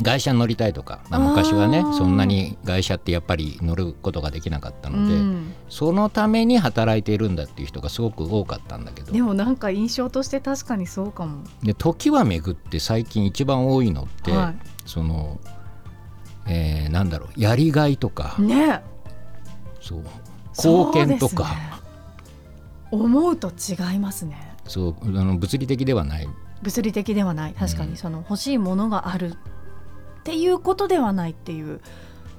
[0.02, 5.52] 外車に乗りたいとか、まあ、昔はねそんなに外車ってやっぱり乗ることができなかったので、うん。
[5.68, 9.12] そのために働いているんだっていう人がすごく多かったんだけど。
[9.12, 11.42] でもなんか印象として確かにそうかも。
[11.64, 14.54] で時は巡って最近一番多いのって、は
[14.86, 15.40] その、
[16.50, 18.82] えーなんだろうやりがいとか、い、ね。
[19.80, 20.04] そう。
[20.56, 21.44] 貢献とか。
[21.44, 21.70] ね
[22.92, 24.56] 思うと違いますね。
[24.66, 24.94] そう。
[25.04, 26.28] あの物理的ではない。
[26.62, 27.54] 物理的ではない。
[27.54, 27.90] 確かうん。
[27.90, 31.80] にその欲しいものがあるっていうことではないっていう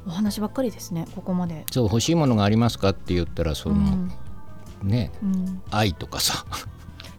[0.05, 1.07] お話ばっかりですね。
[1.15, 1.65] ここまで。
[1.71, 4.11] そう欲しいものがありますかって言ったらその、うん。
[4.83, 5.11] ね。
[5.23, 6.45] うん、愛とかさ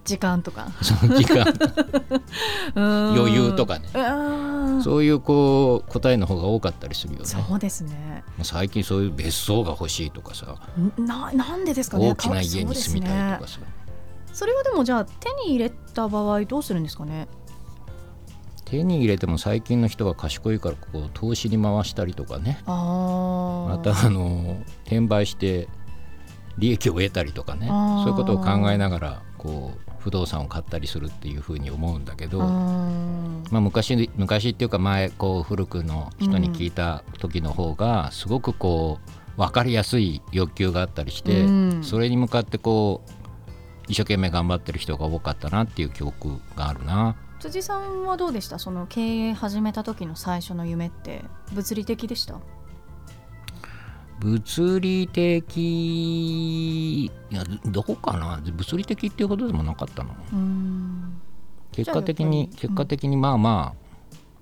[0.05, 0.69] 時間とか。
[0.83, 1.47] その時間。
[2.75, 3.89] 余 余裕とかね。
[4.83, 7.27] そういうこう答えの方が多かったりするよね。
[7.27, 8.25] そうですね。
[8.43, 10.57] 最近そういう別荘が欲しいとかさ。
[10.99, 12.11] ななんでですかね。
[12.11, 13.67] 大きな家に住みたいとかさ、ね。
[14.33, 17.29] それはでもじゃあ手に入れた場合どうするんですかね。
[18.65, 22.59] 手に入れても最近の人は賢いからこう投資に回したりとかね。
[22.67, 25.69] またあの転売して
[26.59, 27.69] 利益を得たりとかね。
[27.69, 39.11] そういうことを考えながらこう不動産を買ったりするっていうふうに思うんだけど、まあ、昔昔っていうか前こう古くの人に聞いた時の方がすごくこう
[39.41, 41.85] 分かりやすい欲求があったりして、うん。
[41.85, 43.11] それに向かってこう
[43.89, 47.17] 一生懸命頑張ってる人が多かったなっていう記憶があるな。
[47.41, 48.59] 辻さんはどうでした？
[48.59, 52.41] その経営始めた時の最初の夢って物理的でした？
[54.23, 55.57] 物理的
[57.07, 58.41] いやどこかな？
[58.45, 60.15] 物理的っていうほどでもなかったの。
[61.73, 63.75] 結果的に結果的にまあま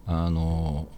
[0.07, 0.88] あ、あの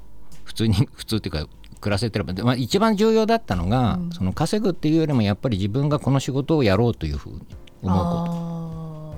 [0.45, 1.47] 普通に 普通っていうか
[1.81, 2.33] 暮らせてれば。
[2.33, 4.11] で、まあ、一番重要だったのが、うん。
[4.13, 7.41] その稼ぐっていうよりもやっぱり自分がこの仕事をやろうというふうに
[7.83, 8.27] 思うこと。
[8.29, 9.13] あ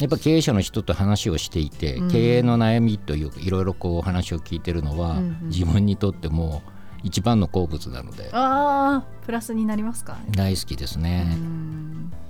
[0.00, 2.10] やっぱ経営者の人と話をしていて、うん。
[2.10, 5.48] 経営の悩みというかいろいろこうお話を聞いてるのは、うんうん。
[5.48, 6.62] 自分にとっても
[7.02, 8.24] 一番の好物なので。
[8.24, 10.16] ーあープラスになりますか？
[10.30, 11.36] 大好きですね。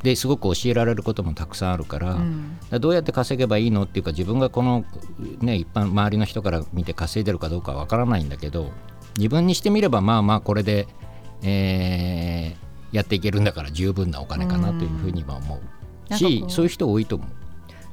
[0.03, 2.59] ですごく教えられることもたくさんあるから,、うん。
[2.81, 4.85] どうやって稼げばいいのっていうか自分がこの、
[5.41, 8.73] ね、一般周りの人から見て稼いでるかどうかわからないんだけど
[9.17, 10.89] 自分にしてみればまあまあこれで、
[11.43, 15.59] えーやっていけるんだから十分なお金かなというふうには思
[16.11, 16.15] う。
[16.15, 17.29] しうそういう人多いと思う。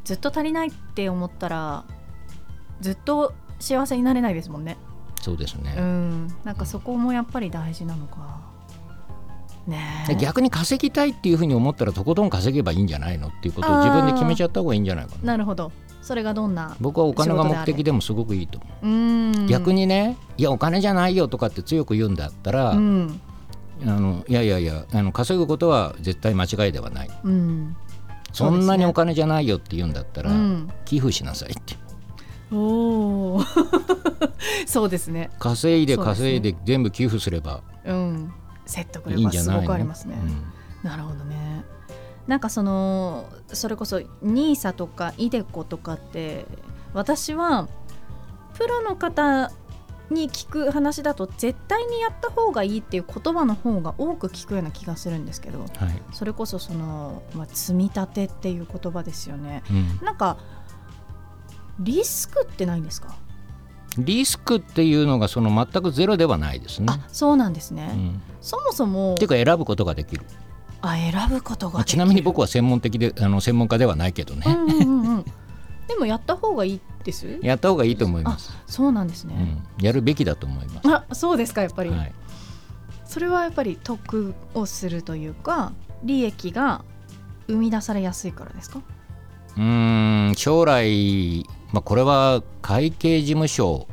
[0.04, 1.86] ずっと足りないって思ったら
[2.82, 4.76] ずっと幸せになれないですもんね
[5.22, 6.28] そうですね、うん。
[6.44, 8.40] なんかそこもやっぱり大事なのか。
[9.68, 15.34] ね逆に稼ぎたいっていうふうに思ったらとことん稼げばいいんじゃないのっていうことを自分で決めちゃった方がいいんじゃないかな。
[15.34, 15.72] なるほど。
[16.02, 19.48] それがどんな僕はお金が目的でもすごくいいと思う、うん。
[19.48, 23.20] 逆にねいやお金じゃないよとかって強く言うんだったら、うん。
[23.84, 27.10] あのいやいやいやあの稼ぐことは絶対間違いではない。
[27.24, 27.76] うん。
[28.32, 30.70] そんなにお金じゃないよって言うんだったら、うん。
[30.86, 31.76] 寄付しなさいって
[32.52, 33.42] おお
[34.66, 35.30] そうですね。
[35.40, 38.34] 稼いで稼いで全部寄付すればうん。
[38.66, 40.16] 説得力がすごくありますね。
[40.22, 40.26] う
[40.88, 40.90] ん。
[40.90, 41.64] なるほどね。
[42.28, 46.46] なんかそのそれこそ NISA とか iDeCo とかって
[46.94, 47.68] 私は
[48.54, 49.52] プロの方
[50.12, 55.70] に聞く話だと絶対にやった方がいいっていう言葉の方が多く聞くような気がするんですけどはい。
[56.12, 59.64] それこそその、まあ、積み立てっていう言葉ですよね。
[59.70, 60.06] うん。
[60.06, 60.38] なんか
[61.80, 63.16] リスクってないんですか、
[63.98, 66.88] リスクっていうのがその全くゼロではないですね。
[66.90, 70.26] あそうなんですね、うん、そもそもっていうか選ぶことができる、
[70.82, 71.98] あ選ぶことができる。
[71.98, 75.26] まあちなみに僕は専門的であの専門家ではないけどね、うんうんうんうん。
[75.88, 77.40] でもやった方がいいです？
[77.42, 82.14] やった方がいいと思います、そうなんですね、うん、やるべきだと思います、あそうですかやっぱり、はい、
[83.06, 85.72] それはやっぱり得をするというか
[86.04, 86.84] 利益が
[87.48, 88.82] 生み出されやすいからですか？
[89.58, 93.88] うーん将来、まあ、これは会計事務所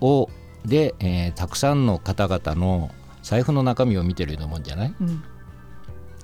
[0.00, 0.28] を
[0.64, 2.90] で、えーたくさんの方々の
[3.22, 4.94] 財布の中身を見てるようなもんじゃない？
[5.00, 5.22] うん。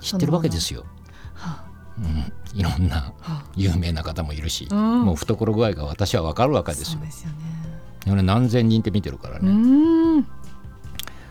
[0.00, 0.84] 知ってるわけですよ、
[1.34, 1.64] は
[1.98, 3.32] うん、いろんなあ。
[3.34, 5.04] は有名な方もいるし、あうん。
[5.04, 6.86] もう懐具合が私は分かるわけですよ。
[6.94, 7.36] そうですよね。
[8.10, 10.24] 俺何千人って見てるからうね、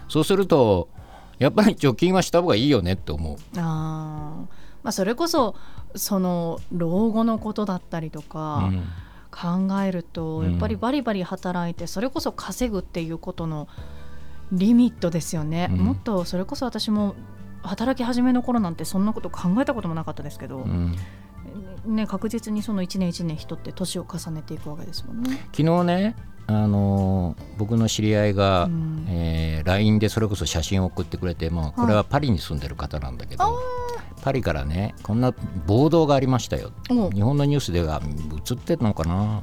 [0.08, 0.90] そうすると
[1.38, 3.38] やっぱり貯金はした方がいいよねって思う。
[3.58, 4.54] あー。
[4.84, 5.56] まあそれこそ
[5.96, 8.84] その老後のことだったりとかうん
[9.34, 10.52] 考えると、うん。
[10.52, 13.68] やっぱりバリバリ働いてそれこそ稼ぐっていうことの
[14.52, 15.78] リミットですよね、うん。
[15.80, 17.16] もっとそれこそ私も
[17.64, 20.96] 働き始めの頃なんてそんなこと考えたこともなかったですけど、うん。
[21.86, 25.50] ね、確実にその一年一年人って年を重ねていくわけですもんね。
[25.52, 26.16] 昨日ね、
[26.48, 29.06] あのー僕の知り合いが、うん。
[29.10, 33.58] えー LINE でそれこそ写真を送ってくれてもうこれはパリに住んでる方なんだけど、
[34.22, 35.34] パリからねこんな
[35.66, 36.72] 暴動がありましたよ。
[36.92, 38.02] お日本のニュースでは
[38.50, 39.42] 映ってるのかな。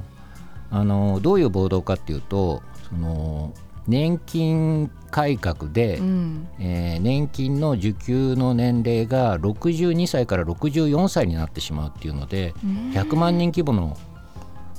[0.69, 3.53] あのどういう暴動かっていうとその
[3.87, 6.47] 年金改革で、うん。
[6.59, 12.53] えー年金の受給の年齢が62歳から64歳になってしまうっていうので
[12.93, 13.97] 100万人規模の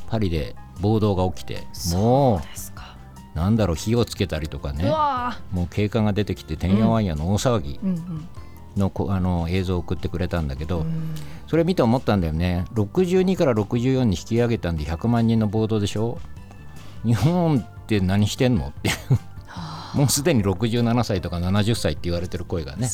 [0.09, 2.41] パリで暴動が起きてもそ
[3.35, 7.81] うなんだろう火をつけたりとかうねわもう警官が出てきててんやわんやの大騒ぎ
[8.77, 11.15] のこあの映像を送ってくれたんだけど、うん。
[11.47, 12.65] それ見て思ったんだよね。
[12.73, 16.19] 62から64に引き上げたんで100万人の暴動でしょ？
[17.05, 18.69] 日本って何してんの？
[18.69, 18.91] って
[19.95, 22.89] もうすでに67歳とか70歳って言われてる声がね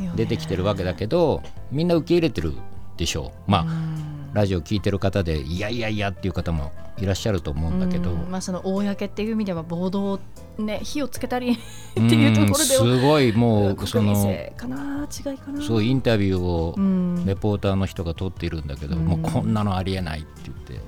[0.00, 0.12] ね。
[0.16, 2.54] 出てきてるわけだけどみんな受け入れてる
[2.96, 3.50] でしょう。
[3.50, 10.20] まあ、うんラジオ聞いてる方でいやいやいやっていう方もいらっしゃると思うんだけど、うんまあ、その公っていう意味では暴動
[10.58, 11.56] ね火をつけたりっ
[11.96, 19.04] うんていうところではすごいもうそのインタビューをうんレポーターの人が撮っているんだけど、うん。
[19.04, 20.80] もうこんなのありえないって言って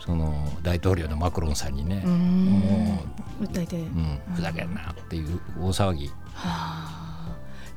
[0.00, 2.44] その大統領のマクロンさんにね、うん。
[2.46, 3.02] も
[3.40, 6.08] 訴えて、う、うん、ふざけんなっていう大騒ぎ。
[6.08, 7.02] はあ。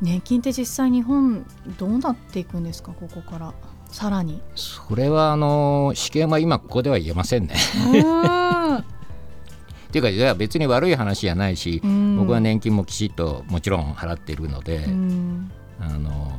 [0.01, 1.45] 年金って実際日本
[1.77, 3.53] どうなっていくんですかここから
[3.95, 4.41] さらに。
[4.55, 7.55] それはあの試験は今ここでは言えませんね。
[7.55, 7.57] っ
[9.89, 12.17] ていうかいや別に悪い話じゃないし、うん。
[12.17, 15.49] 僕は年金もきちっともちろん払っているので、うん。
[15.79, 16.29] あの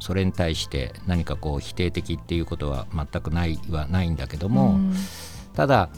[0.00, 4.94] それに対して何かこう否定的っていうことは全くないはないんだけども、うん。
[5.54, 5.90] ただ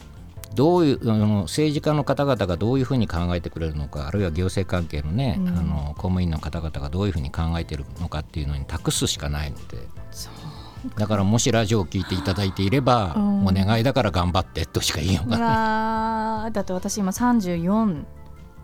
[0.56, 5.48] どういうあの政治家の方々がどういうふうに考えてくれるのかあるいは行政関係のね、うん。
[5.48, 9.78] あの公務員の方々がどういうふうに考えているのかっていうのに託すしかないので。
[10.10, 10.51] そう
[10.96, 13.46] だからもしラジオを聞いていただいていれば、うん。
[13.46, 16.52] お願いだから頑張ってとしか言いよううがない。
[16.52, 18.04] だって私今34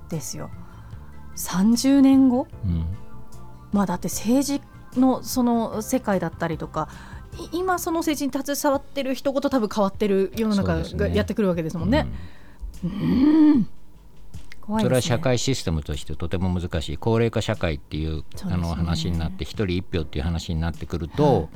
[0.09, 0.51] ですよ。
[1.37, 2.47] 30年後？
[2.65, 2.85] うん。
[3.73, 4.61] まあだって政治
[4.99, 6.89] のその世界だったりとか
[7.39, 12.07] い今その政治に携わってる一言多分変わってる世の中がやってくるわけですもんね。
[12.85, 12.91] うん。
[12.91, 12.95] う
[13.59, 13.69] ん
[14.81, 16.99] それは社会システムとしてとても難しい。
[16.99, 21.49] 高齢化社会っていうあの話になって一人一票っていう話になってくると、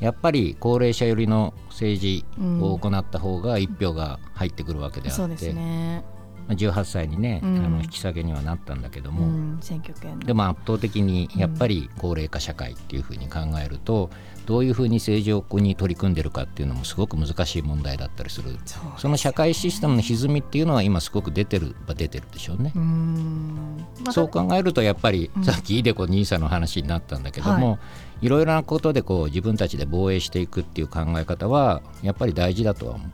[0.00, 2.24] やっぱり高齢者寄りの政治
[2.60, 6.02] を行った方が一票が入ってくるわけであって、そうですね。
[6.48, 14.10] まあ18歳にね、うんあの引き下げにはなったんだけども、うん、選挙権でも圧倒的にやっぱり高齢化社会っていうふうに考えると、
[14.50, 18.58] どういうふうに正常に取り組んでるかっていうのもすごく難しい問題だったりする。
[18.98, 22.72] その社会システムの歪みっていうのは今すごく出てるは出てるでしょうね。
[22.74, 23.86] うん。
[24.00, 25.44] またそう考えるとやっぱり、うん。
[25.44, 27.78] さっきイデコ NISA の話になったんだけども、、は
[28.22, 33.04] いろいろなことでこう自分たちで防衛していくっていう考え方はやっぱり大事だとは思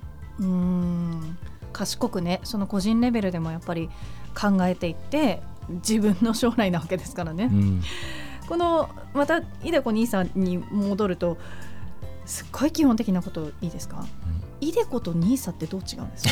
[0.40, 0.42] う。
[0.42, 1.38] うん。
[1.74, 3.90] 賢くねその個人レベルでもやっぱり
[4.34, 5.42] 考えていって
[5.86, 7.82] 自分の将来なわけですからね、うん
[8.48, 11.36] このまたイデコ兄さんに戻ると
[12.24, 14.04] すっごい基本的なこといいですか、
[14.60, 16.30] イデコとニーサってどう違うんですか？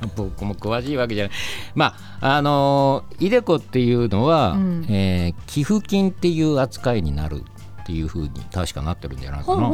[0.00, 1.32] ま あ僕も詳しいわけじゃない。
[1.74, 4.86] まああのイデコっていうのは、うん。
[4.88, 7.44] えー寄付金っていう扱いになる
[7.82, 9.70] っていうふうに確かなってるんじゃないかな。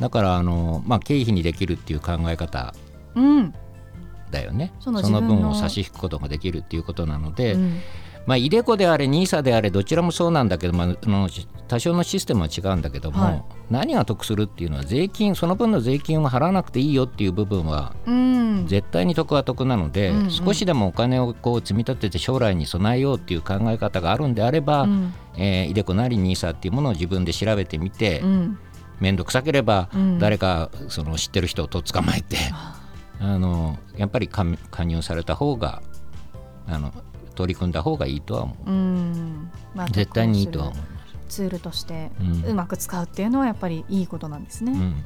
[0.00, 2.74] だからあの、まあ、経費にできるっていう考え方
[3.14, 3.54] うん、
[4.30, 4.72] だよね。
[4.80, 7.80] その分を差し引くことができるっていうことなので、うん
[8.28, 11.30] まあ、イデコであれ、ニーサであれ、どちらもそうなんだけど、まあ、あの
[11.66, 13.44] 多少のシステムは違うんだけども、はい。
[13.70, 18.66] 何が得するっていうのは、税金、その分の税金を払わなくていいよっていう部分は、うん。
[18.66, 20.30] 絶対に得は得なので、うんうん。
[20.30, 25.14] 少しでもお金をこう積み立てて将来に備えようっていう考え方があるんであれば、うん。
[25.38, 28.58] えーイデコなりニーサっていうものを自分で調べてみて、うん。
[29.00, 30.18] 面倒くさければうん。
[30.18, 32.36] 誰かその知ってる人をとっ捕まえて、
[33.20, 35.80] あのやっぱり加加入された方が
[36.66, 36.92] あの
[37.38, 38.70] 取り組んだ方がいいとは思う。
[38.70, 39.50] うん。
[39.72, 41.36] まあ絶対にいいとは思います。
[41.36, 44.72] ツールとしてうんうまく使うっていうのはやっぱりいいことなんですね。
[44.72, 45.04] うん。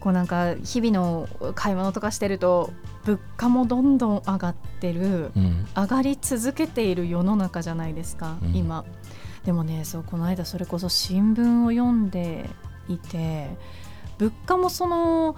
[0.00, 2.72] こうなんか日々の買い物とかしてると
[3.04, 5.66] 物価もどんどん上がってるうん。
[5.76, 8.56] 上がり続けている世の中じゃないですか、うん。
[8.56, 8.86] 今。
[9.44, 12.48] でもねそうこの間それこそ新聞を読んで
[12.88, 13.50] いて
[14.18, 15.36] 物価もその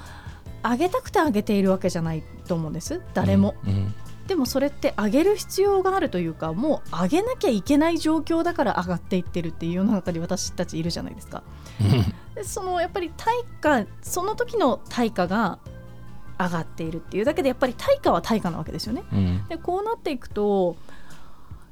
[0.62, 3.00] 上げたくて上げているわけじゃないと思うんです。
[3.14, 3.92] 誰も、うん
[4.30, 11.42] でもそれって上げる必要があるというかもう上げなきゃいけない状況だから上がっていってるっていう世の中に私たちいるじゃないですか。
[12.36, 15.58] でそのやっぱり対価その時の対価が
[16.38, 19.02] 上がっているっていうだけでやっぱり対価は対価なわけですよね。
[19.12, 19.44] うん。
[19.48, 20.76] でこうなっていくと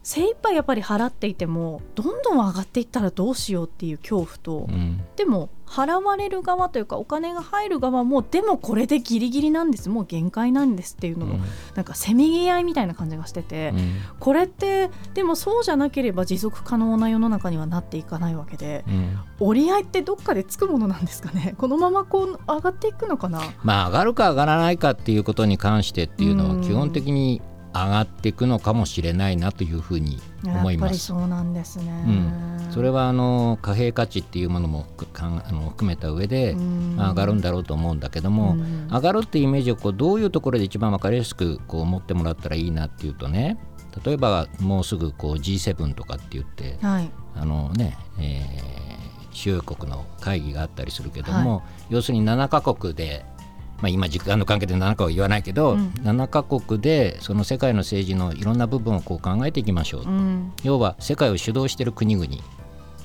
[0.08, 5.02] 精一杯やっぱり払っていてもどんどん上がっていったらどうしようっていう恐怖と、うん。
[5.16, 9.90] でも払われる側というかお金が入る側もでもこれでギリギリなんです。
[9.90, 11.40] もう限界なんですっていうのも、
[11.74, 13.96] なんかせめぎ合いみたいな感じがしてて、うん。
[14.18, 19.18] これってでもそうじゃなければ持続可能な世の中にはなっていかないわけでうん。
[19.40, 21.54] 折り合いってどっかでつくものなんですかね。
[21.58, 23.42] このままこう上がっていくのかな。
[23.62, 26.60] まあ上がるか上がらないかっていうことに関してっていうのうん。
[26.60, 27.42] は基本的に
[27.74, 30.98] 上がっていくのかもしれないなというふうに思いやっぱります。
[30.98, 32.72] そうなんですね、うん。
[32.72, 36.54] それはあの貨幣価値っていうものもかんあの含めた上で、
[36.96, 38.88] まあ上がるんだろうと思うんだけども、うん。
[38.90, 43.58] 上がるっていうイメージをこうどういうところで一番分かりやすくこう持ってもらったらいいなっていうとね
[44.04, 47.10] 例えばもうすぐこう G7 とかって言ってはい。
[47.34, 48.88] あのね、えー
[49.38, 53.24] 主要国の会議があったりするけども、要するに7カ国で、
[53.80, 55.92] まあ、今時間の関係で7かは言わないけど、うん。
[56.02, 60.52] 7カ国でその世界の政治のいろんな部分をこう考えていきましょう、うん。
[60.64, 62.26] 要は世界を主導している国々、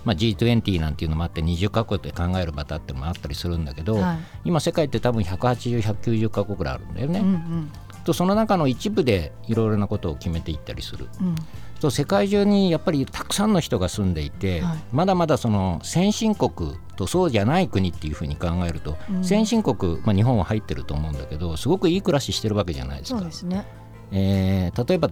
[0.03, 4.17] まあ、G20 なんていうのもあって20カ国で考える場だってのもあったりするんだけど、はい。
[4.45, 7.19] 今世界って多分180190カ国ぐらいあるんだよね。
[7.19, 7.71] うんうん。
[8.03, 11.07] とその中の一部でいろいろなことを決めていったりする。
[11.21, 11.35] うん
[11.83, 14.77] と世界中にやっぱりたくさんの人が住んでいて、はい。
[14.93, 19.23] まだまだその先進国とそうじゃない国っていうふうに考えると、うん。
[19.23, 23.19] 先進国、まあ、日本は入ってると思うんだけどすごくいい暮らししてるわけじゃないですか。
[23.19, 23.33] そうで。
[23.33, 23.67] すね。
[24.11, 25.09] えー例えば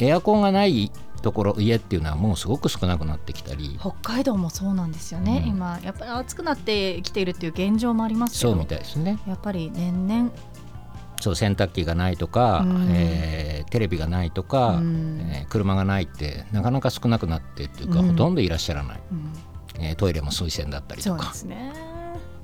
[0.00, 0.90] エアコンがない
[1.22, 3.78] ところ家っていうのはもうすごく少なくなってきたり。
[3.80, 5.50] 北海道もそうなんですよね、うん。
[5.50, 9.18] 今やっぱり暑くなってきているっていう現状もありますけどそうみたいですね。
[9.26, 10.30] やっぱり年々
[11.20, 12.86] そう洗濯機がないとか、うん。
[12.90, 15.20] えーテレビがないとか、うん。
[15.32, 18.08] えー車がないってなかなか少なくなってっていうか、うん。
[18.08, 19.82] ほとんどいらっしゃらない、うん。
[19.82, 21.72] えートイレも水洗だったりそうでとかすね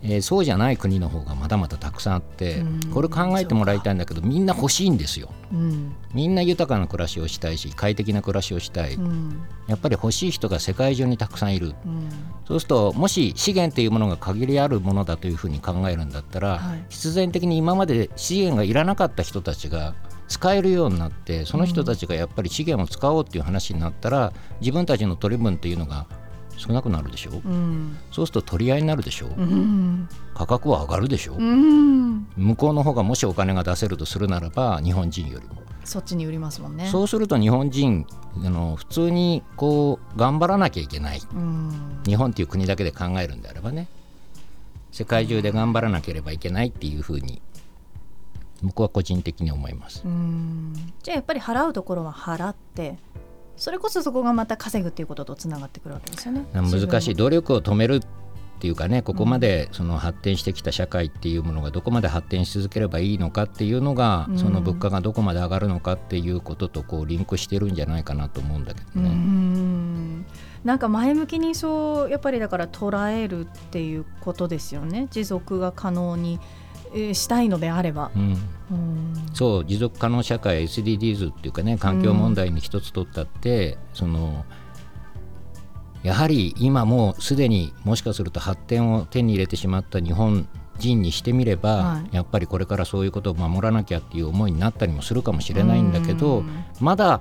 [0.02, 2.90] えーそうじゃない国の方がまだまだたくさんあって、うん。
[2.92, 5.30] これ考えてもらいたいんだけどみんな欲しいんですよ。
[5.52, 5.94] うん。
[6.14, 9.42] みんな豊かな暮らしをしたいし快適な暮らしをしたい、うん。
[9.66, 11.74] やっぱり欲しい人が世界中にたくさんいる。
[11.84, 12.08] うん。
[12.46, 16.84] そうするともし資源っていうものが限りあるものだというふうに考えるんだったら、はい。
[16.88, 19.94] 必然的に今まで資源がいらなかった人たちが
[20.28, 26.06] 使えるようになってその人たちがやっぱり資源を使おうっていう話になったら自分たちの取り分っていうのが
[26.60, 27.96] 少なくなるでしょ、うん。
[28.12, 30.08] そうすると取り合いになるでしょ、うん。
[30.34, 32.26] 価格は上がるでしょ、うん。
[32.36, 36.88] 向こうの方がもしお金が出せるとするならば日本人よりも、そっちに売りますもんね。
[36.88, 38.06] そうすると日本人
[38.44, 41.22] あの普通にこう頑張らなきゃいけない。
[41.34, 42.02] うん。
[42.04, 43.88] 日本っていう国だけで考えるんであればね。
[44.92, 47.40] 世界中で頑張らなければいけないっていうふうに
[48.62, 50.02] 僕は個人的に思います。
[50.04, 50.74] うん。
[51.02, 52.98] じゃあやっぱり払うところは払って
[53.56, 56.44] それこそそこがまた稼ぐっていうこととつながってくるわけですよね。
[56.54, 57.14] 難しい。
[57.14, 58.00] 努力を止めるっ
[58.60, 64.38] ていうかねここまでその発展してきた社会っていうものがどこまで発展し続ければいいのかっていうのが、うん。
[64.38, 69.08] その物価がどこまで上がるのかっていうこととこうリンクしてるんじゃないかなと思うんだけどうね。
[69.10, 70.26] ん
[70.64, 75.08] なんか前向きにそうやっぱりだから捉えるっていうことですよね。
[75.10, 76.59] 持続が可能に、えー
[77.14, 78.10] したいのであれば。
[78.14, 78.22] うん。
[78.70, 79.14] うん。
[79.32, 84.44] そう持続可能社会 SDGs っていうかね環境問題に一つ取ったって、その
[86.02, 92.16] やはり今もうすでにもしかすると発展を手に入れてしまった日本人にしてみれば、はい。
[92.16, 96.64] やっぱりこれからそういうことを守らなきゃっていう思いになったりもするかもしれないんだけど、うん。
[96.80, 97.20] まだ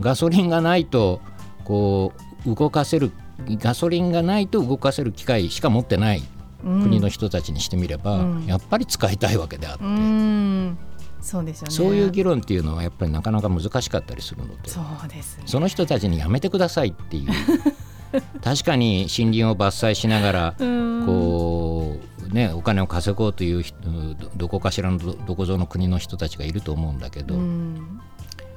[0.00, 1.20] ガソリンがないと
[1.64, 2.12] こ
[2.46, 3.12] う動かせる
[3.48, 6.22] ガソリンがないと動かせる機械しか持ってない
[6.64, 8.46] 国の人たちにしてみれば、うん。
[8.46, 9.84] やっぱり使いたいわけであって。
[9.84, 10.78] うん。
[11.20, 11.70] そうですよね。
[11.72, 15.44] そういう議論っていうのはやっぱりなかなか難しかったりするのでそうですね。
[15.46, 17.30] その人たちにやめてくださいっていう。
[18.44, 21.06] 確かに森林を伐採しながらうん。
[21.06, 21.98] こ
[22.30, 23.76] う、ね、お金を稼ごうという人
[24.14, 28.00] どどこかしらのどどこぞの国の人たちがいると思うんだけど、うん。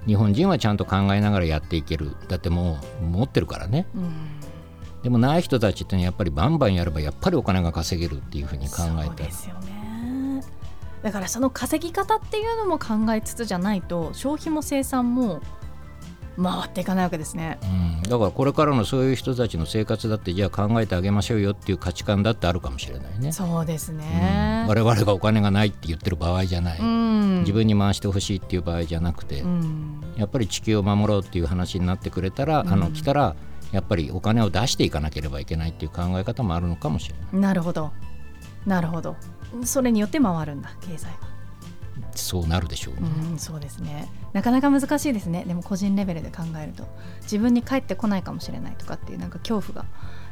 [0.06, 2.16] 日本人はちゃんと考えながらやっていける。
[2.28, 3.88] だってもう持ってるからね。
[3.96, 4.37] うん
[5.04, 10.44] でもない人たちってやっぱりバンバンやればやっぱりお金が稼げるっていうふうに考えたらそうですよね
[11.04, 15.42] だからその稼ぎ方っていうのも考えつつじゃないと消費も生産も
[16.42, 17.58] 回っていかないわけですね。
[17.64, 23.32] うん、だからこれからのそういう人たちの生活だってじゃあ考えてあげましょうよっていう価値観だってあるかもしれないね。
[23.32, 24.66] そうですうんね。
[24.68, 27.08] 我々がお金がないって言ってる場合じゃない、うん
[27.40, 33.36] 自分に回してほしいっていう場合じゃなくて、うんやっぱり地球を守ろうっていう話になってくれたら、あのうん来たら
[33.72, 37.42] やっぱりお金を出していかなければいけないっていう考え方もあるのかもしれない。
[37.42, 37.92] なるほど。
[38.66, 39.16] なるほど。
[39.64, 41.38] それによって回るんだ経済が。
[42.16, 43.10] そうなるでしょうね。
[43.32, 44.10] うん、そうですね。
[44.34, 45.46] なかなか難しいですね。
[45.48, 46.88] でも個人レベルで考えると。
[47.22, 49.86] 自分に返ってこないかもしれないとかっていうなんか恐怖が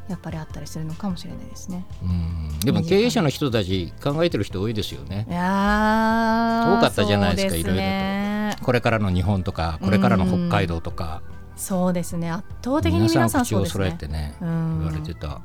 [0.10, 1.86] やっぱりあったりするのかもしれないですね。
[2.04, 2.60] うん。
[2.60, 5.28] でも経営者の人たち考えてる人多いですよね。
[5.30, 5.34] い。
[5.34, 7.82] やー多かったじゃないですかそういろいろと。
[7.82, 8.56] ね。
[8.62, 11.22] これからの日本とかこれからの北海道とか、
[11.56, 15.42] そうですね圧倒的に皆さ皆んそうですね揃えてねうん言われてた。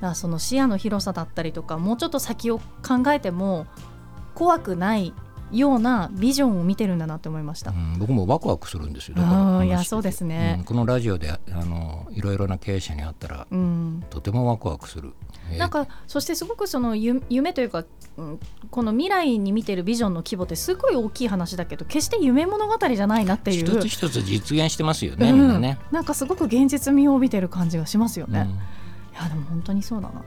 [0.00, 3.66] だその視野の広さだったりとかもうちょっと先を考えても
[4.34, 5.14] 怖くない
[5.52, 7.70] ようなビジョンを見てるんだなって思いました。
[7.70, 9.16] うん、僕もワクワクするんですよ。
[9.16, 15.12] だからいやそうですねうんこのラジオであのいろいろな経営者に会ったらうんとてもワクワクする。
[15.50, 15.58] えー。
[15.58, 17.84] なんかそしてすごくそのゆ夢というか、
[18.16, 18.40] うん
[18.70, 23.66] この未来に見てるビジョンの規模ってすごい大きい話だけど決して夢物語じゃないなっていう。
[23.66, 25.38] 一つ一つ実現してますよね、うん。
[25.40, 25.78] みんなね。
[25.90, 28.40] なんかすごく現実味を帯びてる感じがしますよね。
[28.40, 28.48] うん。
[28.48, 30.22] いやでも本当にそうだな。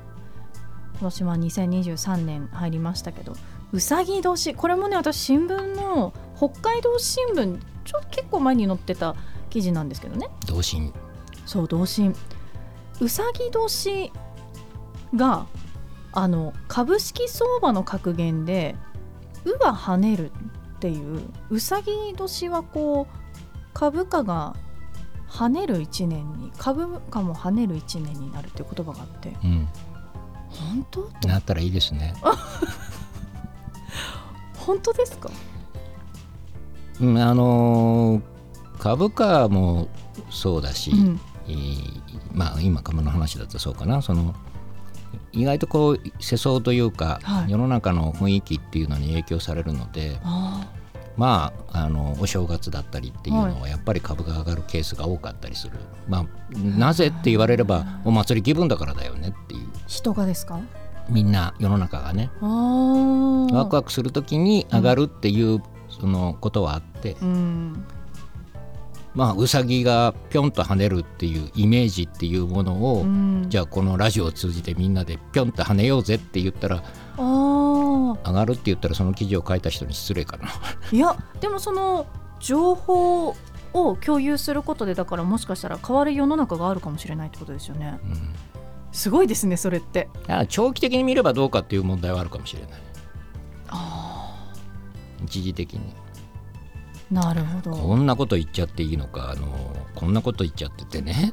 [0.93, 3.33] 今年は2023年入りましたけど
[3.73, 4.53] うさぎ年。
[4.55, 9.15] これもね私新聞の北海道新聞ちょ結構前に載ってた
[9.49, 10.27] 記事なんですけどね。
[10.47, 10.93] 同心。
[11.45, 12.15] そう同心。
[13.01, 14.11] うさぎ年
[15.15, 15.47] が
[16.11, 18.75] あの株式相場の格言で
[19.45, 20.31] 「うは跳ねる」
[20.77, 23.15] っていううさぎ年はこう
[23.73, 24.55] 株価が
[25.29, 29.67] 跳ねる1年に株価も跳ねる1年になるっていう言葉があってうん、
[30.49, 31.01] 本当？
[31.21, 32.13] となったらいいですね。
[34.57, 35.29] 本当ですか？
[37.01, 38.21] うん、あのー
[38.79, 39.87] 株価も
[40.29, 41.19] そうだし、うん。
[41.47, 42.01] えー
[42.33, 44.01] まあ今株の話だとそうかな。
[44.01, 44.35] その
[45.35, 47.51] 意外とこう世相というか、はい。
[47.51, 50.67] 世の中の雰囲気っていうのに影響されるのであ
[51.17, 55.73] まああのお正月だったりっていうのはやっぱり株が上がるケースが多かったりする、
[56.07, 56.25] まあ
[56.57, 59.67] なぜって言われればお祭り気分だからだよねっていう。
[59.87, 60.59] 人がですか？
[61.09, 62.31] みんな世の中がね。
[62.41, 67.85] ワクワクするときに上がるっていうそのことはあって、うん
[69.15, 73.45] まあうさぎがぴょんと跳ねるっていうイメージっていうものを、うん。
[73.47, 76.83] じゃあこのラジオを通じてみんなでぴょんと跳ねようぜって言ったら
[77.17, 80.49] 上がるって言ったらその記事を書いた人に失礼かな。
[80.91, 82.07] いやでもその
[82.39, 83.35] 情報
[83.73, 87.99] を共有することでだからもしかしたら変わる世の中があるかもしれないってことですよね。
[88.03, 88.33] うん。
[88.91, 90.09] すごいですねそれって。
[90.49, 92.69] 長期的に見ればどうかっていう問題はあるかもしれない。
[95.25, 95.93] 一時的に
[97.11, 97.71] なるほど。
[97.71, 99.47] こんなこと言っちゃっていいのかあの
[99.93, 101.31] こんなこと言っちゃっててね。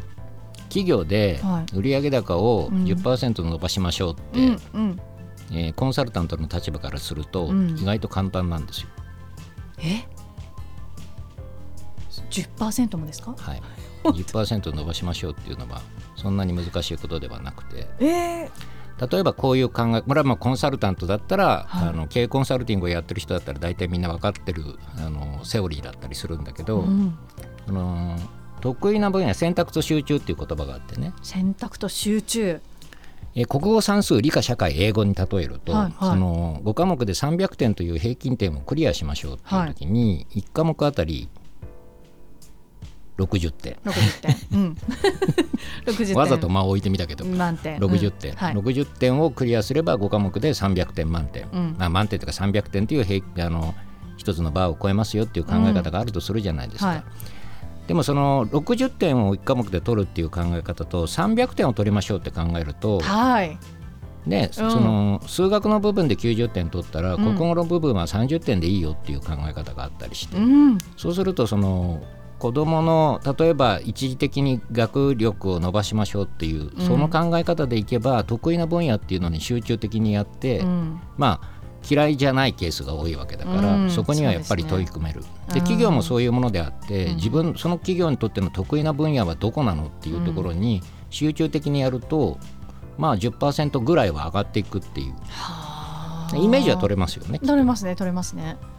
[0.68, 1.76] 企業ではい。
[1.76, 2.84] 売上高をうん。
[2.84, 5.00] 10%伸ばしましょうって、うんうん。
[5.50, 7.78] えーコンサルタントの立場からするとうん。
[7.78, 8.88] 意外と簡単なんですよ。
[9.78, 10.04] え
[12.30, 13.34] ？10%もですか？
[13.38, 13.62] はい、
[14.04, 15.80] 10%伸ばしましょうっていうのは
[16.16, 17.88] そんなに難しいことではなくて。
[18.00, 18.50] えー、
[19.00, 21.88] 例えばこういう考えこれはまあコンサルタントだったら、はい。
[21.88, 24.64] あの経営コンサルティングをやってる人だったら大体みんな分かってる
[24.96, 27.16] あのセオリーだったりするんだけど、うん。
[27.68, 28.18] あの
[28.60, 31.12] 得意な分野選択と集中っていう言葉があってね。
[31.22, 32.60] 選択と集中。
[33.34, 35.92] え国語算数理科社会英語に例えると、はいはい。
[36.00, 41.28] その5科目で300点という平均点をクリアしましょうっていう時に、1科目あたり
[43.18, 43.76] 60点。
[43.84, 44.36] 60点。
[44.52, 44.76] うん。
[45.86, 46.16] 60点。
[46.16, 47.78] わざと間を置いてみたけど、満点。
[47.78, 48.54] 60点、うんはい。
[48.54, 51.76] 60点をクリアすれば5科目で300点満点、うん。
[51.78, 53.74] まあ、満点というか300点という平あの
[54.16, 57.04] 一つのバーを超えますよっていう考え方があるとするじゃないですか、うんはい。
[57.88, 63.58] でもその60点を1科目で取るっていう考え方と300点を取りましょうって考えると、はい。
[64.26, 64.70] ね、うん。
[64.70, 67.24] その数学の部分で90点取ったら、うん。
[67.24, 70.78] 国語の部分は30点でいいよっていう考え方があったりして、うん。
[70.96, 72.02] そうするとその
[72.38, 76.86] 子どもの例えば一時的に学力を伸ばしましょうっていう、うん。
[76.86, 81.00] その考え方でいけば得意な分野っていうのに集中的にやって、うん。
[81.16, 81.58] まあ
[81.88, 83.90] 嫌いじゃないケースが多いわけだから、うん。
[83.90, 85.20] そこにはやっぱり取り組める。
[85.20, 87.16] うんで企業もそういうものであって、うん。
[87.16, 92.38] 自分その企業にとっての得意な分野はどこなのっていうところに集中的にやると、
[92.98, 95.14] まあ10%ぐらいは上がっていくっていう。
[95.30, 96.36] はあ。
[96.36, 97.38] イメージは取れますよね。
[97.38, 98.58] 取れますね取れますね。
[98.72, 98.77] うん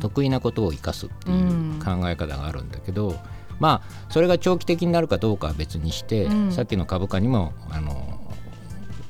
[0.00, 3.16] 得意なことを生かすっていう考え方があるんだけど、
[3.58, 6.52] まあそれが長期的になるかどうかは別にして、うん。
[6.52, 8.20] さっきの株価にもあの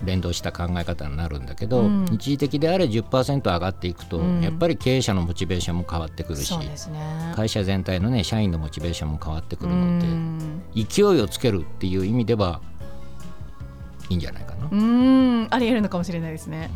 [0.05, 2.05] 連動した考え方になるんだけど、うん。
[2.13, 4.41] 一時的であれ10%上がっていくと、うん。
[4.43, 6.77] やっぱり経営者のモチベーションも変わってくるしね。
[7.35, 10.63] 会社全体のね社員のモチベーションも変わってくうるので、ん。
[10.75, 12.61] 勢いをつけるっていう意味では
[14.09, 14.69] いいんじゃないかな。
[14.71, 15.49] うん。
[15.51, 16.71] ありえるのかもしれないですね。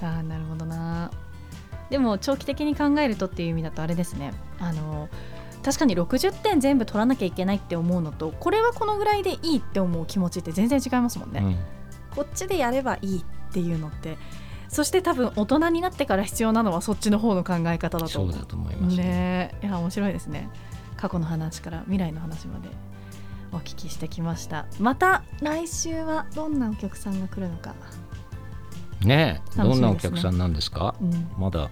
[0.00, 1.10] ああなるほどな
[1.90, 4.32] でも長期的に考えるとっていう意味だとあれですね。
[4.58, 5.08] あの
[5.62, 11.56] 確かに60点全部取らなきゃいけないって思うのとこれはこのぐらいでいいって思う気持ちって全然違いますもんね、うん。
[12.14, 14.16] こっちでやればいいっていうのって
[14.68, 18.32] そして多分大人になってから必要なのはそっちの方の考え方だと思う。
[18.32, 19.50] そうだと思います、ね。
[19.62, 20.48] えいや面白いですね。
[20.96, 22.68] 過去の話から未来の話まで
[23.52, 24.66] お聞きしてきました。
[24.78, 27.74] また来週はどんなお客さんが来るのか、
[29.02, 30.94] ねどんなお客さんなんですか？
[31.00, 31.70] うん、まだ。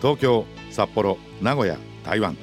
[0.00, 2.36] 東京札幌名古屋台湾。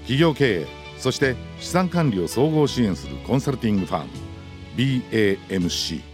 [0.00, 0.66] 企業経営
[0.98, 4.10] そして資産管理を総合支援するコンサルティングファーム
[4.76, 6.13] BAMC